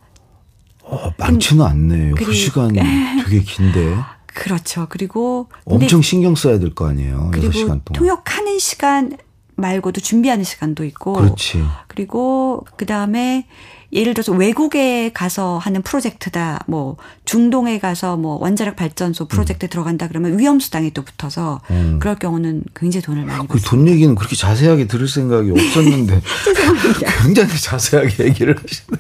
어, 0.84 1.12
많지는 1.17 1.65
않네요. 1.65 2.15
그 2.15 2.34
시간이 2.34 2.80
되게 3.24 3.39
긴데. 3.41 3.96
그렇죠. 4.28 4.88
그리고 4.89 5.48
엄청 5.65 6.02
신경 6.02 6.36
써야 6.36 6.60
될 6.60 6.74
거 6.74 6.88
아니에요. 6.88 7.30
그리고 7.34 7.50
6시간 7.52 7.67
동안. 7.67 7.82
통역하는 7.93 8.58
시간 8.60 9.15
말고도 9.56 10.02
준비하는 10.02 10.43
시간도 10.43 10.84
있고. 10.86 11.13
그렇지. 11.13 11.63
그리고 11.88 12.65
그다음에 12.76 13.46
예를 13.91 14.15
들어서 14.15 14.32
외국에 14.32 15.12
가서 15.13 15.60
하는 15.60 15.84
프로젝트다. 15.84 16.62
뭐 16.67 16.98
중동에 17.26 17.78
가서 17.78 18.17
뭐 18.17 18.39
원자력 18.41 18.76
발전소 18.76 19.28
프로젝트 19.28 19.67
음. 19.67 19.69
들어간다 19.69 20.08
그러면 20.08 20.39
위험 20.39 20.60
수당이 20.60 20.91
또 20.91 21.04
붙어서 21.04 21.62
음. 21.69 22.00
그럴 22.00 22.15
경우는 22.15 22.63
굉장히 22.76 23.04
돈을 23.04 23.26
많이 23.26 23.46
받습니다. 23.48 23.69
돈 23.69 23.88
얘기는 23.88 24.15
그렇게 24.15 24.36
자세하게 24.36 24.88
들을 24.88 25.08
생각이 25.08 25.52
없었는데 25.52 26.22
굉장히 27.22 27.56
자세하게 27.62 28.26
얘기를 28.26 28.56
하시네. 28.58 28.98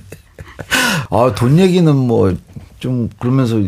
아, 1.09 1.33
돈 1.35 1.59
얘기는 1.59 1.95
뭐 1.95 2.33
좀 2.83 3.07
그러면서 3.17 3.63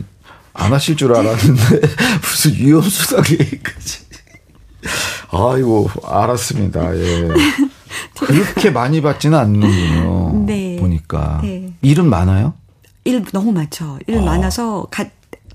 안 0.54 0.74
하실 0.74 0.98
줄 0.98 1.16
알았는데 1.16 1.82
무슨 2.22 2.54
위험수당 2.54 3.24
얘기까지. 3.32 4.00
아이고, 5.32 5.90
알았습니다. 6.04 6.98
예. 6.98 7.30
그렇게 8.20 8.72
많이 8.72 9.02
받지는 9.02 9.38
않는군요. 9.38 10.44
네. 10.48 10.76
보니까. 10.82 11.40
네. 11.44 11.72
일은 11.82 12.10
많아요? 12.10 12.56
일 13.06 13.24
너무 13.32 13.54
많죠. 13.54 14.00
일 14.08 14.18
아. 14.18 14.22
많아서 14.24 14.86
가, 14.92 15.06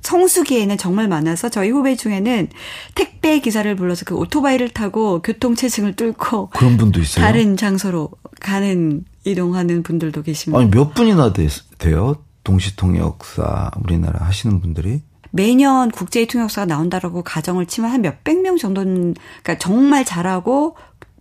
성수기에는 0.01 0.79
정말 0.79 1.07
많아서 1.07 1.51
저희 1.51 1.69
후배 1.69 1.97
중에는 1.97 2.49
택배 2.95 3.41
기사를 3.41 3.77
불러서 3.77 4.07
그 4.07 4.15
오토바이를 4.15 4.71
타고 4.71 5.21
교통체증을 5.21 5.97
뚫고 5.97 6.49
그런 6.49 6.79
분도 6.79 6.99
있어요. 6.99 7.23
다른 7.23 7.59
장소로 7.59 8.09
가는 8.41 9.05
이동하는 9.25 9.83
분들도 9.83 10.23
계십니다. 10.23 10.61
아니 10.61 10.71
몇 10.71 10.95
분이나 10.95 11.33
되, 11.33 11.49
돼요? 11.79 12.17
동시통역사 12.45 13.71
우리나라 13.83 14.25
하시는 14.25 14.61
분들이? 14.61 15.03
매년 15.31 15.91
국제의 15.91 16.27
통역사가 16.27 16.67
나온다라고 16.67 17.23
가정을 17.23 17.67
치면 17.67 17.91
한 17.91 18.03
몇백 18.03 18.41
명 18.41 18.57
정도는 18.57 19.15
그러니까 19.43 19.59
정말 19.59 20.05
잘하고 20.05 20.77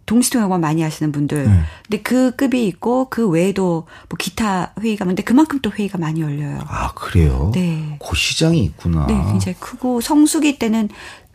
동시통역만 0.10 0.60
많이 0.60 0.82
하시는 0.82 1.12
분들. 1.12 1.46
네. 1.46 1.62
근데 1.84 2.02
그 2.02 2.36
급이 2.36 2.66
있고 2.66 3.10
그 3.12 3.30
외에도 3.30 3.86
뭐 4.10 4.18
기타 4.18 4.74
회의가 4.80 5.06
많은데 5.06 5.22
그만큼 5.22 5.60
또 5.62 5.70
회의가 5.70 6.00
많이 6.00 6.22
열려요. 6.22 6.58
아 6.68 6.92
그래요? 6.96 7.52
네. 7.54 8.00
그 8.04 8.16
시장이 8.16 8.64
있구나. 8.64 9.06
네, 9.06 9.14
굉장히 9.14 9.56
크고 9.60 10.02
성수기 10.02 10.58
때는 10.58 10.90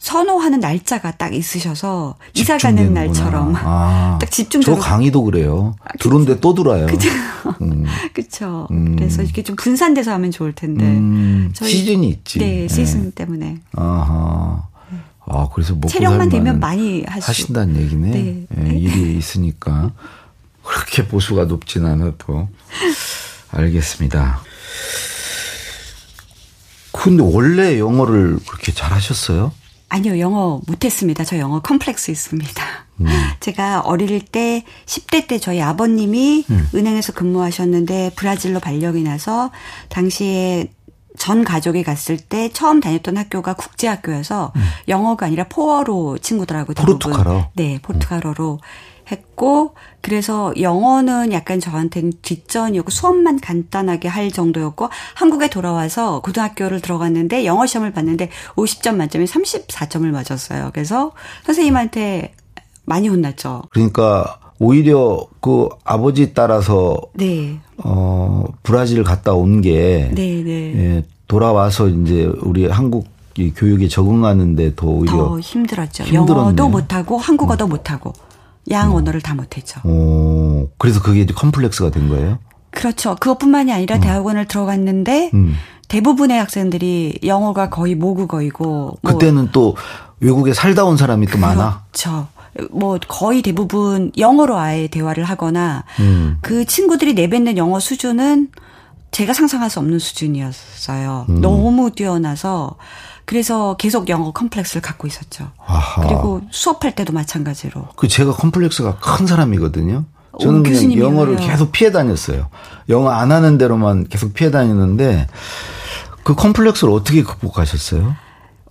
선호하는 0.05 0.61
날짜가 0.61 1.12
딱 1.12 1.33
있으셔서 1.33 2.17
이사 2.35 2.59
가는 2.59 2.93
날처럼 2.93 3.55
아, 3.57 4.19
딱 4.21 4.31
집중적으로. 4.31 4.83
저 4.83 4.88
강의도 4.88 5.25
그래요. 5.25 5.75
아, 5.83 5.88
들어온데 5.99 6.40
또 6.40 6.53
들어와요. 6.53 6.87
그죠. 6.87 7.09
음. 7.62 7.87
그쵸. 8.12 8.69
음. 8.71 8.97
그래서 8.97 9.23
이렇게 9.23 9.43
좀 9.43 9.57
분산돼서 9.57 10.12
하면 10.12 10.31
좋을 10.31 10.53
텐데. 10.53 10.85
음. 10.85 11.53
저희, 11.55 11.71
시즌이 11.71 12.07
있지. 12.11 12.38
네, 12.38 12.69
시즌 12.69 13.05
네. 13.05 13.11
때문에. 13.14 13.61
아하. 13.77 14.69
아, 15.27 15.49
그래서 15.55 15.73
먹고 15.73 15.88
체력만 15.88 16.29
되면 16.29 16.61
많이 16.61 17.03
하시, 17.09 17.25
하신다는 17.27 17.81
얘기네. 17.81 18.11
네. 18.11 18.47
네. 18.51 18.75
일이 18.79 19.17
있으니까 19.17 19.93
그렇게 20.62 21.09
보수가 21.09 21.47
높진 21.47 21.87
않아도 21.87 22.51
알겠습니다. 23.53 24.43
근데 26.93 27.23
원래 27.23 27.79
영어를 27.79 28.38
그렇게 28.47 28.71
잘하셨어요? 28.71 29.53
아니요, 29.88 30.18
영어 30.18 30.61
못했습니다. 30.66 31.25
저 31.25 31.38
영어 31.38 31.61
컴플렉스 31.61 32.11
있습니다. 32.11 32.64
음. 33.01 33.07
제가 33.40 33.81
어릴 33.81 34.20
때, 34.20 34.64
10대 34.87 35.27
때 35.29 35.38
저희 35.38 35.61
아버님이 35.61 36.44
음. 36.51 36.68
은행에서 36.75 37.12
근무하셨는데 37.12 38.12
브라질로 38.16 38.61
발령이 38.61 39.03
나서 39.03 39.51
당시에 39.88 40.73
전 41.16 41.44
가족이 41.44 41.85
갔을 41.85 42.16
때 42.16 42.51
처음 42.53 42.81
다녔던 42.81 43.16
학교가 43.16 43.55
국제학교여서 43.55 44.53
음. 44.57 44.62
영어가 44.88 45.27
아니라 45.27 45.44
포어로 45.44 46.18
친구들하고 46.18 46.75
대부분 46.75 46.99
포르투갈어. 46.99 47.51
네, 47.55 47.79
포르투갈어로 47.83 48.59
했고 49.11 49.75
그래서 50.01 50.53
영어는 50.59 51.33
약간 51.33 51.61
저한테는 51.61 52.12
뒷전이었고 52.23 52.90
수업만 52.90 53.40
간단하게 53.40 54.09
할 54.09 54.31
정도였고 54.31 54.88
한국에 55.14 55.49
돌아와서 55.49 56.21
고등학교를 56.21 56.81
들어갔는데 56.81 57.45
영어 57.45 57.67
시험을 57.67 57.93
봤는데 57.93 58.31
50점 58.57 58.97
만점에 58.97 59.25
34점을 59.25 60.07
맞았어요. 60.11 60.71
그래서 60.73 61.12
선생님한테 61.45 62.35
많이 62.85 63.09
혼났죠. 63.09 63.62
그러니까 63.71 64.38
오히려 64.59 65.27
그 65.40 65.69
아버지 65.85 66.33
따라서 66.33 66.97
네. 67.14 67.59
어 67.79 68.45
브라질 68.62 69.03
갔다 69.03 69.35
온 69.35 69.73
게 69.73 70.11
네, 70.14 70.43
네. 70.43 70.75
예, 70.77 71.03
돌아와서 71.27 71.88
이제 71.88 72.31
우리 72.43 72.67
한국 72.69 73.07
이 73.37 73.51
교육에 73.51 73.88
적응하는데 73.88 74.75
더 74.77 74.87
오히려 74.87 75.12
더 75.12 75.40
힘들었죠. 75.40 76.05
힘들었네요. 76.05 76.37
영어도 76.37 76.69
못하고 76.69 77.19
한국어도 77.19 77.67
음. 77.67 77.71
못하고 77.71 78.12
양 78.70 78.90
음. 78.90 78.96
언어를 78.96 79.20
다 79.20 79.35
못했죠. 79.35 79.81
오, 79.85 80.68
그래서 80.79 81.03
그게 81.03 81.20
이제 81.20 81.35
컴플렉스가 81.35 81.90
된 81.90 82.09
거예요? 82.09 82.38
그렇죠. 82.70 83.16
그것뿐만이 83.16 83.72
아니라 83.72 83.96
어. 83.96 84.00
대학원을 84.00 84.46
들어갔는데 84.46 85.31
음. 85.35 85.55
대부분의 85.88 86.38
학생들이 86.38 87.20
영어가 87.24 87.70
거의 87.70 87.94
모국어이고 87.94 88.98
뭐 89.00 89.12
그때는 89.12 89.50
또 89.53 89.77
외국에 90.20 90.55
살다 90.55 90.85
온 90.85 90.96
사람이 90.96 91.27
또 91.27 91.38
많아. 91.38 91.85
그렇죠. 91.92 92.29
뭐 92.70 92.98
거의 93.09 93.42
대부분 93.42 94.12
영어로 94.16 94.57
아예 94.57 94.87
대화를 94.87 95.24
하거나 95.24 95.85
음. 96.00 96.38
그 96.40 96.64
친구들이 96.64 97.14
내뱉는 97.14 97.57
영어 97.57 97.81
수준은 97.81 98.48
제가 99.11 99.33
상상할 99.33 99.70
수 99.70 99.79
없는 99.79 99.98
수준이었어요. 99.98 101.27
음. 101.29 101.40
너무 101.40 101.90
뛰어나서 101.90 102.77
그래서 103.25 103.77
계속 103.77 104.09
영어 104.09 104.33
컴플렉스를 104.33 104.83
갖고 104.83 105.07
있었죠. 105.07 105.51
아하. 105.67 106.03
그리고 106.03 106.43
수업할 106.51 106.95
때도 106.95 107.13
마찬가지로. 107.13 107.89
그 107.97 108.09
제가 108.09 108.33
컴플렉스가 108.33 108.97
큰 108.97 109.27
사람이거든요. 109.27 110.05
저는 110.41 110.63
그냥 110.65 110.99
영어를 110.99 111.37
계속 111.37 111.71
피해 111.73 111.93
다녔어요. 111.93 112.49
영어 112.89 113.11
안 113.11 113.31
하는 113.31 113.57
데로만 113.57 114.09
계속 114.09 114.35
피해 114.35 114.51
다녔는데 114.51 115.29
그 116.25 116.35
컴플렉스를 116.35 116.93
어떻게 116.93 117.23
극복하셨어요? 117.23 118.17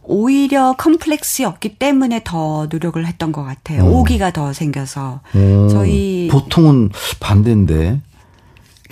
오히려 0.03 0.75
컴플렉스였기 0.77 1.77
때문에 1.77 2.21
더 2.25 2.67
노력을 2.69 3.03
했던 3.05 3.31
것 3.31 3.43
같아요. 3.43 3.85
오. 3.85 4.01
오기가 4.01 4.31
더 4.31 4.51
생겨서. 4.51 5.21
오. 5.33 5.69
저희 5.69 6.27
보통은 6.29 6.89
반대인데. 7.19 8.01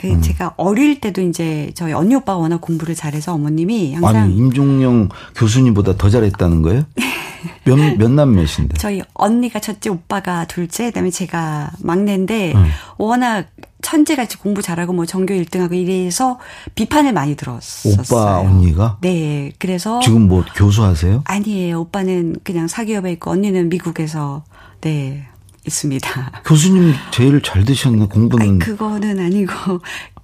그 0.01 0.09
음. 0.09 0.21
제가 0.21 0.55
어릴 0.57 0.99
때도 0.99 1.21
이제 1.21 1.69
저희 1.75 1.93
언니 1.93 2.15
오빠가 2.15 2.39
워낙 2.39 2.59
공부를 2.59 2.95
잘해서 2.95 3.35
어머님이 3.35 3.93
항상 3.93 4.23
아니 4.23 4.35
임종영 4.35 5.09
교수님보다 5.35 5.95
더 5.95 6.09
잘했다는 6.09 6.63
거예요? 6.63 6.85
몇, 7.65 7.75
몇 7.97 8.09
남매신데? 8.09 8.77
저희 8.77 9.03
언니가 9.13 9.59
첫째, 9.59 9.91
오빠가 9.91 10.45
둘째, 10.45 10.85
그다음에 10.85 11.11
제가 11.11 11.69
막내인데 11.79 12.53
음. 12.53 12.65
워낙 12.97 13.45
천재같이 13.83 14.37
공부 14.37 14.63
잘하고 14.63 14.93
뭐 14.93 15.05
전교 15.05 15.35
1등하고 15.35 15.73
이래서 15.73 16.39
비판을 16.73 17.13
많이 17.13 17.35
들었었어요. 17.35 18.01
오빠 18.01 18.39
언니가? 18.39 18.97
네. 19.01 19.51
그래서 19.59 19.99
지금 19.99 20.27
뭐 20.27 20.43
교수하세요? 20.55 21.23
아니에요. 21.25 21.81
오빠는 21.81 22.37
그냥 22.43 22.67
사기업에 22.67 23.11
있고 23.13 23.31
언니는 23.31 23.69
미국에서 23.69 24.43
네. 24.81 25.27
있습니다. 25.65 26.41
교수님 26.45 26.93
제일 27.11 27.41
잘 27.41 27.63
되셨네 27.63 28.07
공부는. 28.07 28.45
아니, 28.47 28.59
그거는 28.59 29.19
아니고 29.19 29.81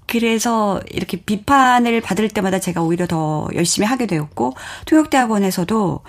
그래서 0.08 0.82
이렇게 0.92 1.22
비판을 1.22 2.02
받을 2.02 2.30
때마다 2.30 2.60
제가 2.60 2.82
오히려 2.82 3.08
더 3.08 3.48
열심히 3.54 3.86
하게 3.88 4.08
되었고 4.08 4.56
통역대학원에서도 4.86 6.00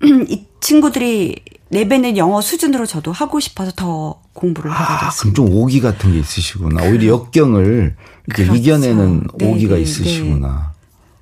이 0.28 0.44
친구들이 0.60 1.36
내뱉는 1.68 2.16
영어 2.16 2.40
수준으로 2.40 2.86
저도 2.86 3.12
하고 3.12 3.40
싶어서 3.40 3.72
더 3.72 4.20
공부를 4.32 4.70
아, 4.70 4.74
하게 4.74 5.06
됐습니다. 5.06 5.42
그럼 5.42 5.50
좀 5.50 5.62
오기 5.62 5.80
같은 5.80 6.12
게 6.12 6.18
있으시구나. 6.20 6.82
오히려 6.84 6.98
그 6.98 7.06
역경을 7.06 7.96
이렇게 8.26 8.44
그렇죠. 8.44 8.54
이겨내는 8.54 9.26
네, 9.38 9.50
오기가 9.50 9.74
네, 9.74 9.82
있으시구나. 9.82 10.48
네. 10.48 10.80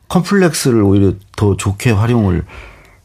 컴플렉스를 0.09 0.83
오히려 0.83 1.15
더 1.37 1.57
좋게 1.57 1.91
활용을 1.91 2.45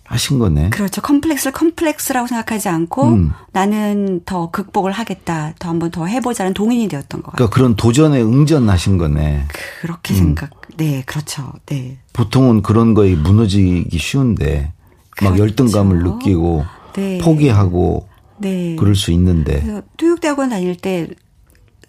하신 0.08 0.39
거네. 0.39 0.70
그렇죠. 0.70 1.02
컴플렉스를 1.02 1.52
컴플렉스라고 1.52 2.28
생각하지 2.28 2.70
않고 2.70 3.04
음. 3.08 3.32
나는 3.52 4.22
더 4.26 4.50
극복을 4.52 4.91
하겠다. 4.93 5.54
더 5.60 5.70
한번 5.70 5.91
더 5.91 6.06
해보자는 6.06 6.54
동인이 6.54 6.88
되었던 6.88 7.22
것 7.22 7.32
같아요. 7.32 7.50
그러니까 7.50 7.56
그런 7.56 7.76
도전에 7.76 8.22
응전하신 8.22 8.98
거네. 8.98 9.46
그렇게 9.82 10.13
음. 10.13 10.17
생각. 10.17 10.52
네, 10.78 11.04
그렇죠. 11.06 11.52
네. 11.65 11.98
보통은 12.13 12.62
그런 12.62 12.93
거에 12.93 13.15
무너지기 13.15 13.98
쉬운데 13.98 14.72
그렇죠. 15.10 15.32
막 15.32 15.39
열등감을 15.39 16.04
느끼고 16.04 16.65
네. 16.93 17.17
포기하고 17.20 18.08
네. 18.38 18.76
그럴 18.78 18.96
수 18.96 19.12
있는데. 19.12 19.82
교육대학원 19.98 20.50
다닐 20.50 20.78
때 20.78 21.08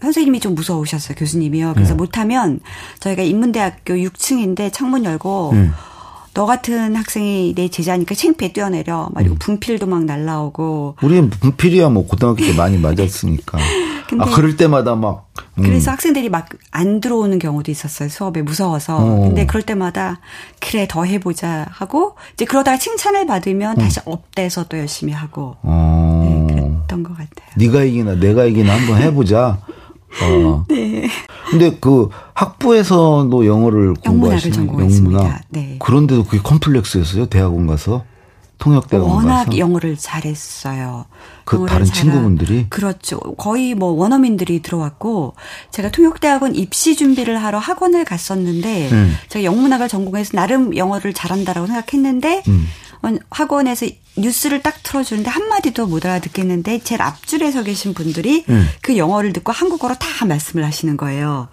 선생님이 0.00 0.40
좀 0.40 0.54
무서우셨어요. 0.54 1.16
교수님이요. 1.16 1.74
그래서 1.74 1.92
네. 1.92 1.96
못하면 1.96 2.61
저희가 3.00 3.22
인문대학교 3.22 3.94
6층인데 3.94 4.72
창문 4.72 5.04
열고 5.04 5.50
네. 5.54 5.70
너 6.38 6.46
같은 6.46 6.94
학생이 6.94 7.53
내 7.57 7.66
제자니까 7.66 8.14
창피해 8.14 8.53
뛰어내려. 8.53 9.09
막 9.12 9.22
이러고 9.22 9.35
음. 9.35 9.38
분필도 9.40 9.88
막 9.88 10.05
날라오고. 10.05 10.94
우리는 11.03 11.31
분필이야 11.31 11.88
뭐 11.88 12.07
고등학교 12.07 12.44
때 12.44 12.53
많이 12.53 12.79
맞았으니까. 12.79 13.59
아 14.20 14.24
그럴 14.27 14.57
때마다 14.57 14.94
막. 14.94 15.33
음. 15.59 15.64
그래서 15.64 15.90
학생들이 15.90 16.29
막 16.29 16.46
안 16.70 17.01
들어오는 17.01 17.40
경우도 17.40 17.72
있었어요 17.72 18.09
수업에 18.09 18.42
무서워서. 18.42 18.98
어. 18.98 19.20
근데 19.22 19.46
그럴 19.46 19.64
때마다 19.64 20.20
그래 20.61 20.87
더 20.88 21.03
해보자 21.03 21.66
하고 21.70 22.14
이제 22.35 22.44
그러다가 22.44 22.79
칭찬을 22.79 23.27
받으면 23.27 23.77
음. 23.77 23.83
다시 23.83 23.98
업돼서 24.05 24.68
또 24.68 24.79
열심히 24.79 25.12
하고. 25.12 25.57
어. 25.62 26.46
네, 26.48 26.55
그랬던 26.55 27.03
것 27.03 27.14
같아요. 27.14 27.48
네가 27.57 27.83
이기나 27.83 28.14
내가 28.14 28.44
이기나 28.44 28.74
한번 28.77 29.03
해보자. 29.03 29.59
어. 30.23 30.64
네. 30.68 31.09
근데 31.51 31.77
그 31.81 32.09
학부에서도 32.35 33.47
영어를 33.47 33.94
공부하시는 33.94 34.66
영문학. 34.68 35.42
네. 35.49 35.77
그런데도 35.81 36.25
그게 36.25 36.38
컴플렉스였어요. 36.42 37.27
대학원 37.27 37.66
가서 37.66 38.05
통역대학원 38.59 39.11
워낙 39.11 39.44
가서. 39.44 39.59
영어를 39.59 39.97
잘했어요. 39.97 41.07
그 41.44 41.64
다른 41.66 41.87
친구분들이 41.87 42.66
그렇죠. 42.68 43.18
거의 43.37 43.75
뭐 43.75 43.90
원어민들이 43.92 44.61
들어왔고 44.62 45.35
제가 45.71 45.90
통역대학원 45.90 46.57
입시 46.57 46.97
준비를 46.97 47.42
하러 47.42 47.59
학원을 47.59 48.05
갔었는데 48.05 48.88
음. 48.90 49.14
제가 49.29 49.44
영문학을 49.44 49.88
전공해서 49.88 50.33
나름 50.35 50.77
영어를 50.77 51.12
잘한다라고 51.14 51.66
생각했는데 51.68 52.42
음. 52.49 52.66
학원에서 53.31 53.87
뉴스를 54.20 54.62
딱 54.62 54.83
틀어주는데 54.83 55.31
한마디도 55.31 55.87
못 55.87 56.04
알아듣겠는데 56.04 56.81
제일 56.81 57.02
앞줄에 57.02 57.50
서 57.50 57.62
계신 57.62 57.94
분들이 57.94 58.44
음. 58.48 58.68
그 58.83 58.96
영어를 58.96 59.33
듣고 59.33 59.52
한국어로 59.52 59.94
다 59.94 60.26
말씀을 60.26 60.64
하시는 60.64 60.96
거예요. 60.96 61.48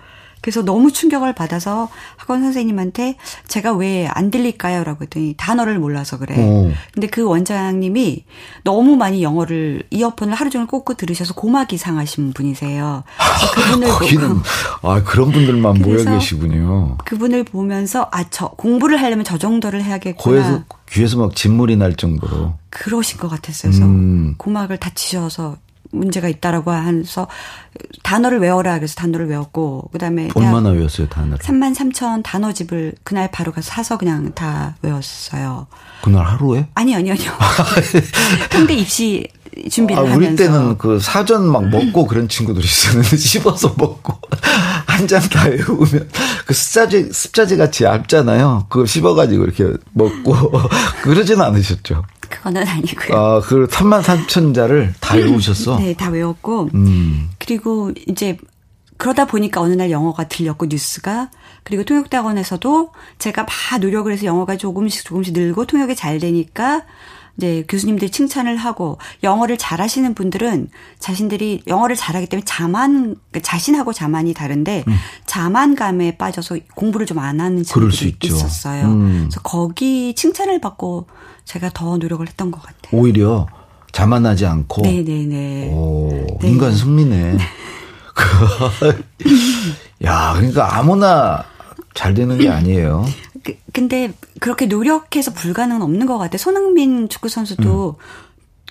그래서 0.46 0.64
너무 0.64 0.92
충격을 0.92 1.34
받아서 1.34 1.90
학원 2.18 2.44
선생님한테 2.44 3.16
제가 3.48 3.74
왜 3.74 4.08
안 4.14 4.30
들릴까요? 4.30 4.84
라고 4.84 5.02
했더니 5.04 5.34
단어를 5.38 5.80
몰라서 5.80 6.20
그래. 6.20 6.36
오. 6.38 6.72
근데 6.94 7.08
그 7.08 7.24
원장님이 7.24 8.24
너무 8.64 8.96
많이 8.96 9.24
영어를 9.24 9.82
이어폰을 9.90 10.36
하루 10.36 10.52
종일 10.52 10.68
꽂고 10.68 10.94
들으셔서 10.94 11.34
고막이 11.34 11.78
상하신 11.78 12.34
분이세요. 12.34 13.04
그분을 13.56 13.88
거기는 13.98 14.38
아 14.84 15.02
그런 15.04 15.32
분들만 15.32 15.80
모여 15.82 16.04
계시군요. 16.06 16.98
그분을 17.06 17.44
보면서 17.44 18.08
아 18.12 18.26
저 18.30 18.50
공부를 18.50 19.02
하려면 19.02 19.26
저 19.26 19.38
정도를 19.40 19.84
해야겠구나. 19.84 20.42
거에서 20.44 20.64
귀에서 20.92 21.18
막 21.18 21.36
진물이 21.36 21.78
날 21.78 21.96
정도로. 21.96 22.54
그러신 22.70 23.18
것 23.18 23.30
같았어요. 23.30 23.72
그래서 23.72 23.86
음. 23.88 24.36
고막을 24.38 24.78
다치셔서 24.78 25.58
문제가 25.92 26.28
있다라고 26.28 26.74
해서 26.74 27.28
단어를 28.04 28.40
외워라 28.40 28.76
그래서 28.76 28.96
단어를 28.96 29.28
외웠고 29.28 29.90
그다음에 29.92 30.30
얼마나 30.36 30.70
외웠어요 30.70 31.08
단어를? 31.08 31.38
3만 31.40 31.76
3천 31.76 32.22
단어집을 32.24 32.94
그날 33.04 33.30
바로 33.32 33.52
가서 33.52 33.70
사서 33.70 33.98
그냥 33.98 34.34
다 34.34 34.76
외웠어요. 34.82 35.68
그날 36.02 36.26
하루에? 36.26 36.68
아니 36.76 36.96
아니 36.96 37.12
아니요. 37.12 37.32
통대 38.52 38.74
입시 38.76 39.28
준비를 39.70 40.00
아, 40.00 40.04
우리 40.04 40.26
하면서. 40.26 40.44
때는 40.44 40.78
그 40.78 41.00
사전 41.00 41.50
막 41.50 41.68
먹고 41.70 42.08
그런 42.08 42.28
친구들이 42.28 42.66
있었는데 42.66 43.16
씹어서 43.18 43.76
먹고 43.78 44.18
한장다 44.86 45.48
외우면 45.48 46.10
그 46.46 46.54
습자지 46.54 47.10
습자지 47.12 47.58
같이 47.58 47.84
얇잖아요. 47.84 48.68
그거 48.70 48.86
씹어가지고 48.86 49.44
이렇게 49.44 49.72
먹고 49.94 50.36
그러진 51.04 51.42
않으셨죠? 51.42 52.04
그거는 52.30 52.68
아니고요. 52.68 53.18
아, 53.18 53.42
그 53.42 53.68
3만 53.68 54.02
3천 54.02 54.54
자를 54.56 54.94
다 55.00 55.16
외우셨어? 55.16 55.78
네, 55.80 55.94
다 55.94 56.10
외웠고. 56.10 56.70
음. 56.74 57.30
그리고 57.40 57.92
이제 58.08 58.38
그러다 58.98 59.26
보니까 59.26 59.62
어느 59.62 59.74
날 59.74 59.92
영어가 59.92 60.28
들렸고 60.28 60.68
뉴스가 60.68 61.30
그리고 61.64 61.84
통역대학원에서도 61.84 62.92
제가 63.20 63.44
막 63.44 63.80
노력을 63.80 64.12
해서 64.12 64.26
영어가 64.26 64.58
조금씩 64.58 65.06
조금씩 65.06 65.34
늘고 65.34 65.66
통역이 65.66 65.96
잘 65.96 66.20
되니까 66.20 66.84
이제 67.38 67.66
교수님들이 67.68 68.12
칭찬을 68.12 68.56
하고 68.56 68.98
영어를 69.24 69.58
잘하시는 69.58 70.14
분들은 70.14 70.70
자신들이 71.00 71.64
영어를 71.68 71.96
잘하기 71.96 72.28
때문에 72.28 72.46
자만 72.46 73.16
그 73.32 73.42
자신하고 73.42 73.92
자만이 73.92 74.34
다른데 74.34 74.86
음. 74.88 74.96
자만감에 75.26 76.18
빠져서 76.18 76.58
공부를 76.76 77.06
좀 77.06 77.16
안 77.16 77.40
하는 77.40 77.64
친구들이 77.64 78.16
있었어요. 78.24 78.86
음. 78.86 79.28
그래서 79.30 79.40
거기 79.42 80.14
칭찬을 80.16 80.60
받고 80.62 81.08
제가 81.46 81.72
더 81.74 81.98
노력을 81.98 82.28
했던 82.28 82.52
것 82.52 82.62
같아요. 82.62 83.00
오히려 83.00 83.48
자만하지 83.94 84.46
않고. 84.46 84.82
네네네. 84.82 85.70
오, 85.72 86.10
네. 86.42 86.50
인간 86.50 86.76
승리네. 86.76 87.38
야, 90.04 90.34
그러니까 90.36 90.78
아무나 90.78 91.44
잘 91.94 92.14
되는 92.14 92.38
게 92.38 92.50
아니에요. 92.50 93.06
그, 93.46 93.56
근데 93.72 94.12
그렇게 94.40 94.66
노력해서 94.66 95.32
불가능은 95.32 95.82
없는 95.84 96.08
것 96.08 96.18
같아요. 96.18 96.38
손흥민 96.40 97.08
축구 97.08 97.30
선수도 97.30 97.96
음. 98.00 98.04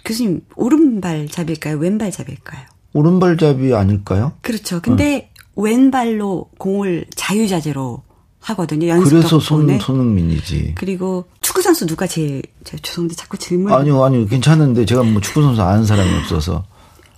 교수님 0.04 0.40
오른발 0.56 1.28
잡일까요? 1.28 1.76
왼발 1.78 2.10
잡일까요? 2.10 2.66
오른발 2.92 3.38
잡이 3.38 3.72
아닐까요? 3.72 4.32
그렇죠. 4.42 4.80
근데 4.82 5.30
음. 5.56 5.62
왼발로 5.64 6.50
공을 6.58 7.06
자유자재로 7.14 8.02
하거든요. 8.40 8.88
연습 8.88 9.10
그래서 9.10 9.38
손, 9.40 9.78
손흥민이지. 9.78 10.74
그리고 10.76 11.24
축구 11.40 11.62
선수 11.62 11.86
누가 11.86 12.06
제일 12.06 12.42
제가 12.64 12.80
죄송한데 12.82 13.14
자꾸 13.14 13.38
질문. 13.38 13.72
아니요, 13.72 14.04
아니요, 14.04 14.26
괜찮은데 14.26 14.84
제가 14.84 15.02
뭐 15.04 15.20
축구 15.22 15.40
선수 15.40 15.62
아는 15.62 15.86
사람이 15.86 16.12
없어서. 16.18 16.64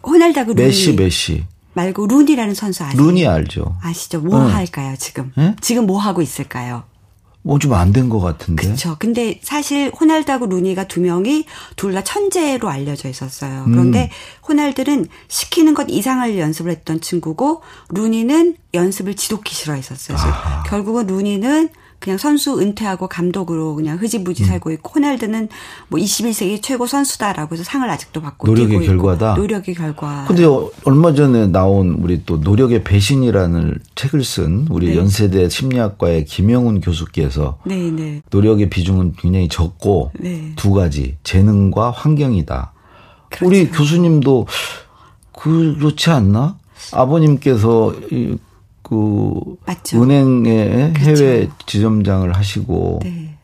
호날다그 0.04 0.52
메시, 0.52 0.94
메시. 0.94 1.44
말고 1.72 2.06
룬이라는 2.06 2.54
선수 2.54 2.84
아세요? 2.84 3.02
룬이 3.02 3.26
알죠. 3.26 3.76
아시죠? 3.82 4.20
뭐 4.20 4.44
네. 4.44 4.52
할까요, 4.52 4.94
지금? 4.98 5.32
네? 5.36 5.56
지금 5.60 5.86
뭐 5.86 5.98
하고 5.98 6.22
있을까요? 6.22 6.84
뭐좀안 7.46 7.92
된 7.92 8.08
것 8.08 8.20
같은데. 8.20 8.64
그렇죠. 8.64 8.96
근데 8.98 9.38
사실 9.42 9.90
호날두하고 9.98 10.46
루니가 10.46 10.88
두 10.88 11.00
명이 11.00 11.44
둘 11.76 11.94
다 11.94 12.02
천재로 12.04 12.68
알려져 12.68 13.08
있었어요. 13.08 13.64
그런데 13.66 14.10
음. 14.12 14.48
호날두는 14.48 15.06
시키는 15.28 15.74
것 15.74 15.86
이상을 15.88 16.38
연습을 16.38 16.70
했던 16.72 17.00
친구고 17.00 17.62
루니는 17.90 18.56
연습을 18.74 19.14
지독히 19.14 19.54
싫어했었어요. 19.54 20.16
그래서 20.18 20.36
결국은 20.66 21.06
루니는 21.06 21.70
그냥 21.98 22.18
선수 22.18 22.60
은퇴하고 22.60 23.08
감독으로 23.08 23.74
그냥 23.74 23.98
흐지부지 23.98 24.44
음. 24.44 24.46
살고 24.46 24.70
있고 24.72 24.92
호날두는 24.94 25.48
뭐 25.88 25.98
21세기 25.98 26.62
최고 26.62 26.86
선수다라고 26.86 27.54
해서 27.54 27.64
상을 27.64 27.88
아직도 27.88 28.20
받고 28.20 28.46
노력의 28.46 28.86
결과다. 28.86 29.34
노력의 29.34 29.74
결과. 29.74 30.24
근데 30.28 30.44
얼마 30.84 31.14
전에 31.14 31.46
나온 31.46 31.96
우리 32.00 32.24
또 32.24 32.36
노력의 32.36 32.84
배신이라는 32.84 33.78
책을 33.94 34.24
쓴 34.24 34.66
우리 34.70 34.88
네. 34.88 34.96
연세대 34.96 35.48
심리학과의 35.48 36.26
김영훈 36.26 36.80
교수께서 36.80 37.58
네, 37.64 37.90
네. 37.90 38.22
노력의 38.30 38.70
비중은 38.70 39.14
굉장히 39.18 39.48
적고 39.48 40.12
네. 40.18 40.52
두 40.56 40.72
가지 40.72 41.16
재능과 41.24 41.90
환경이다. 41.90 42.72
그렇죠. 43.30 43.46
우리 43.46 43.70
교수님도 43.70 44.46
그렇지 45.32 46.10
않나? 46.10 46.58
아버님께서 46.92 47.94
그 48.88 49.56
맞죠. 49.66 50.00
은행에 50.00 50.92
그렇죠. 50.92 51.24
해외 51.24 51.48
지점장을 51.66 52.32
하시고 52.32 53.00
네. 53.02 53.34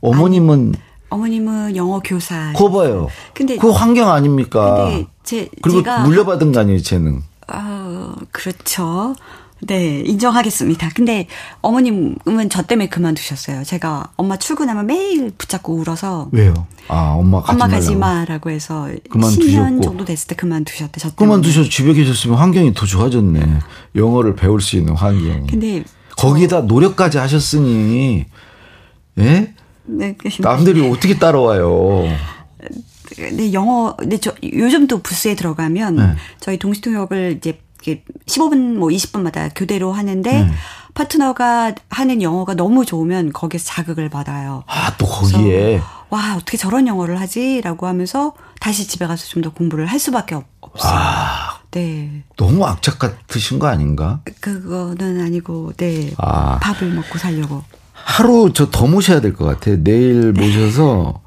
어머님은 0.00 0.68
아니, 0.76 0.82
어머님은 1.08 1.74
영어 1.74 2.00
교사. 2.04 2.52
거 2.52 2.70
봐요. 2.70 3.08
근데 3.34 3.56
그 3.56 3.70
환경 3.70 4.10
아닙니까? 4.10 4.88
근데 4.88 5.06
제, 5.24 5.48
그리고 5.60 5.82
물려받은 6.04 6.52
거 6.52 6.60
아니에요, 6.60 6.80
재능. 6.82 7.22
아, 7.48 8.14
그렇죠. 8.30 9.14
네, 9.64 10.00
인정하겠습니다. 10.00 10.90
근데 10.94 11.28
어머님은 11.60 12.50
저 12.50 12.62
때문에 12.62 12.88
그만두셨어요. 12.88 13.62
제가 13.64 14.10
엄마 14.16 14.36
출근하면 14.36 14.86
매일 14.86 15.30
붙잡고 15.30 15.74
울어서. 15.74 16.28
왜요? 16.32 16.66
아, 16.88 17.14
엄마 17.16 17.40
가지 17.40 17.52
엄마 17.52 17.68
가지 17.68 17.94
마라고 17.94 18.50
해서 18.50 18.88
그만두셨고. 19.08 19.46
10년 19.46 19.82
정도 19.82 20.04
됐을 20.04 20.26
때 20.28 20.34
그만두셨대. 20.34 21.00
저 21.00 21.14
그만두셔서 21.14 21.68
집에 21.68 21.92
계셨으면 21.92 22.38
환경이 22.38 22.74
더 22.74 22.86
좋아졌네. 22.86 23.58
영어를 23.94 24.34
배울 24.34 24.60
수 24.60 24.76
있는 24.76 24.94
환경이. 24.94 25.46
근데 25.46 25.84
거기다 26.16 26.58
어. 26.58 26.62
노력까지 26.62 27.18
하셨으니 27.18 28.26
예? 29.18 29.54
네, 29.84 30.16
남들이 30.40 30.88
어떻게 30.88 31.18
따라와요? 31.18 32.04
네, 33.32 33.52
영어, 33.52 33.96
네, 34.06 34.18
저, 34.18 34.32
요즘도 34.42 35.02
부스에 35.02 35.34
들어가면 35.34 35.96
네. 35.96 36.02
저희 36.40 36.58
동시통역을 36.58 37.36
이제 37.38 37.60
15분 38.26 38.74
뭐 38.76 38.88
20분마다 38.88 39.50
교대로 39.54 39.92
하는데 39.92 40.42
음. 40.42 40.52
파트너가 40.94 41.74
하는 41.88 42.20
영어가 42.22 42.54
너무 42.54 42.84
좋으면 42.84 43.32
거기서 43.32 43.64
자극을 43.64 44.08
받아요. 44.10 44.64
아, 44.66 44.94
또 44.98 45.06
거기에. 45.06 45.80
와, 46.10 46.34
어떻게 46.36 46.58
저런 46.58 46.86
영어를 46.86 47.18
하지라고 47.20 47.86
하면서 47.86 48.34
다시 48.60 48.86
집에 48.86 49.06
가서 49.06 49.26
좀 49.26 49.42
더 49.42 49.50
공부를 49.50 49.86
할 49.86 49.98
수밖에 49.98 50.34
없 50.34 50.44
어요. 50.60 50.70
아, 50.84 51.60
네. 51.70 52.22
너무 52.36 52.66
악착 52.66 52.98
같으신 52.98 53.58
거 53.58 53.68
아닌가? 53.68 54.20
그거는 54.40 55.22
아니고, 55.24 55.72
네. 55.78 56.12
아. 56.18 56.58
밥을 56.60 56.90
먹고 56.90 57.16
살려고. 57.18 57.62
하루 57.94 58.52
저 58.52 58.70
더 58.70 58.86
모셔야 58.86 59.20
될 59.22 59.34
것 59.34 59.46
같아요. 59.46 59.82
내일 59.82 60.32
모셔서 60.32 61.22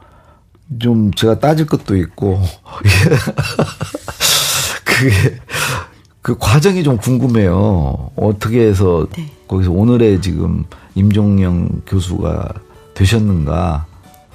좀 0.80 1.12
제가 1.14 1.40
따질 1.40 1.66
것도 1.66 1.96
있고. 1.98 2.40
그게 4.84 5.40
그 6.26 6.36
과정이 6.40 6.82
좀 6.82 6.98
궁금해요. 6.98 8.10
어떻게 8.16 8.62
해서 8.62 9.06
네. 9.16 9.30
거기서 9.48 9.70
오늘의 9.70 10.24
지금 10.24 10.64
임종영 10.96 11.84
교수가 11.86 12.52
되셨는가, 12.96 13.86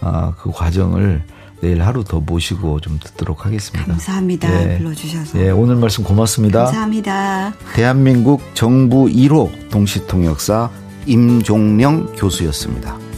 아, 0.01 0.33
그 0.39 0.53
과정을 0.53 1.25
내일 1.61 1.83
하루 1.83 2.05
더 2.05 2.21
모시고 2.21 2.79
좀 2.79 3.01
듣도록 3.03 3.45
하겠습니다. 3.45 3.87
감사합니다. 3.87 4.49
네. 4.49 4.79
불러주셔서. 4.79 5.41
예, 5.41 5.51
오늘 5.51 5.75
말씀 5.75 6.05
고맙습니다. 6.05 6.67
감사합니다. 6.67 7.55
대한민국 7.75 8.41
정부 8.55 9.07
1호 9.07 9.71
동시통역사 9.71 10.71
임종명 11.07 12.15
교수였습니다. 12.15 13.10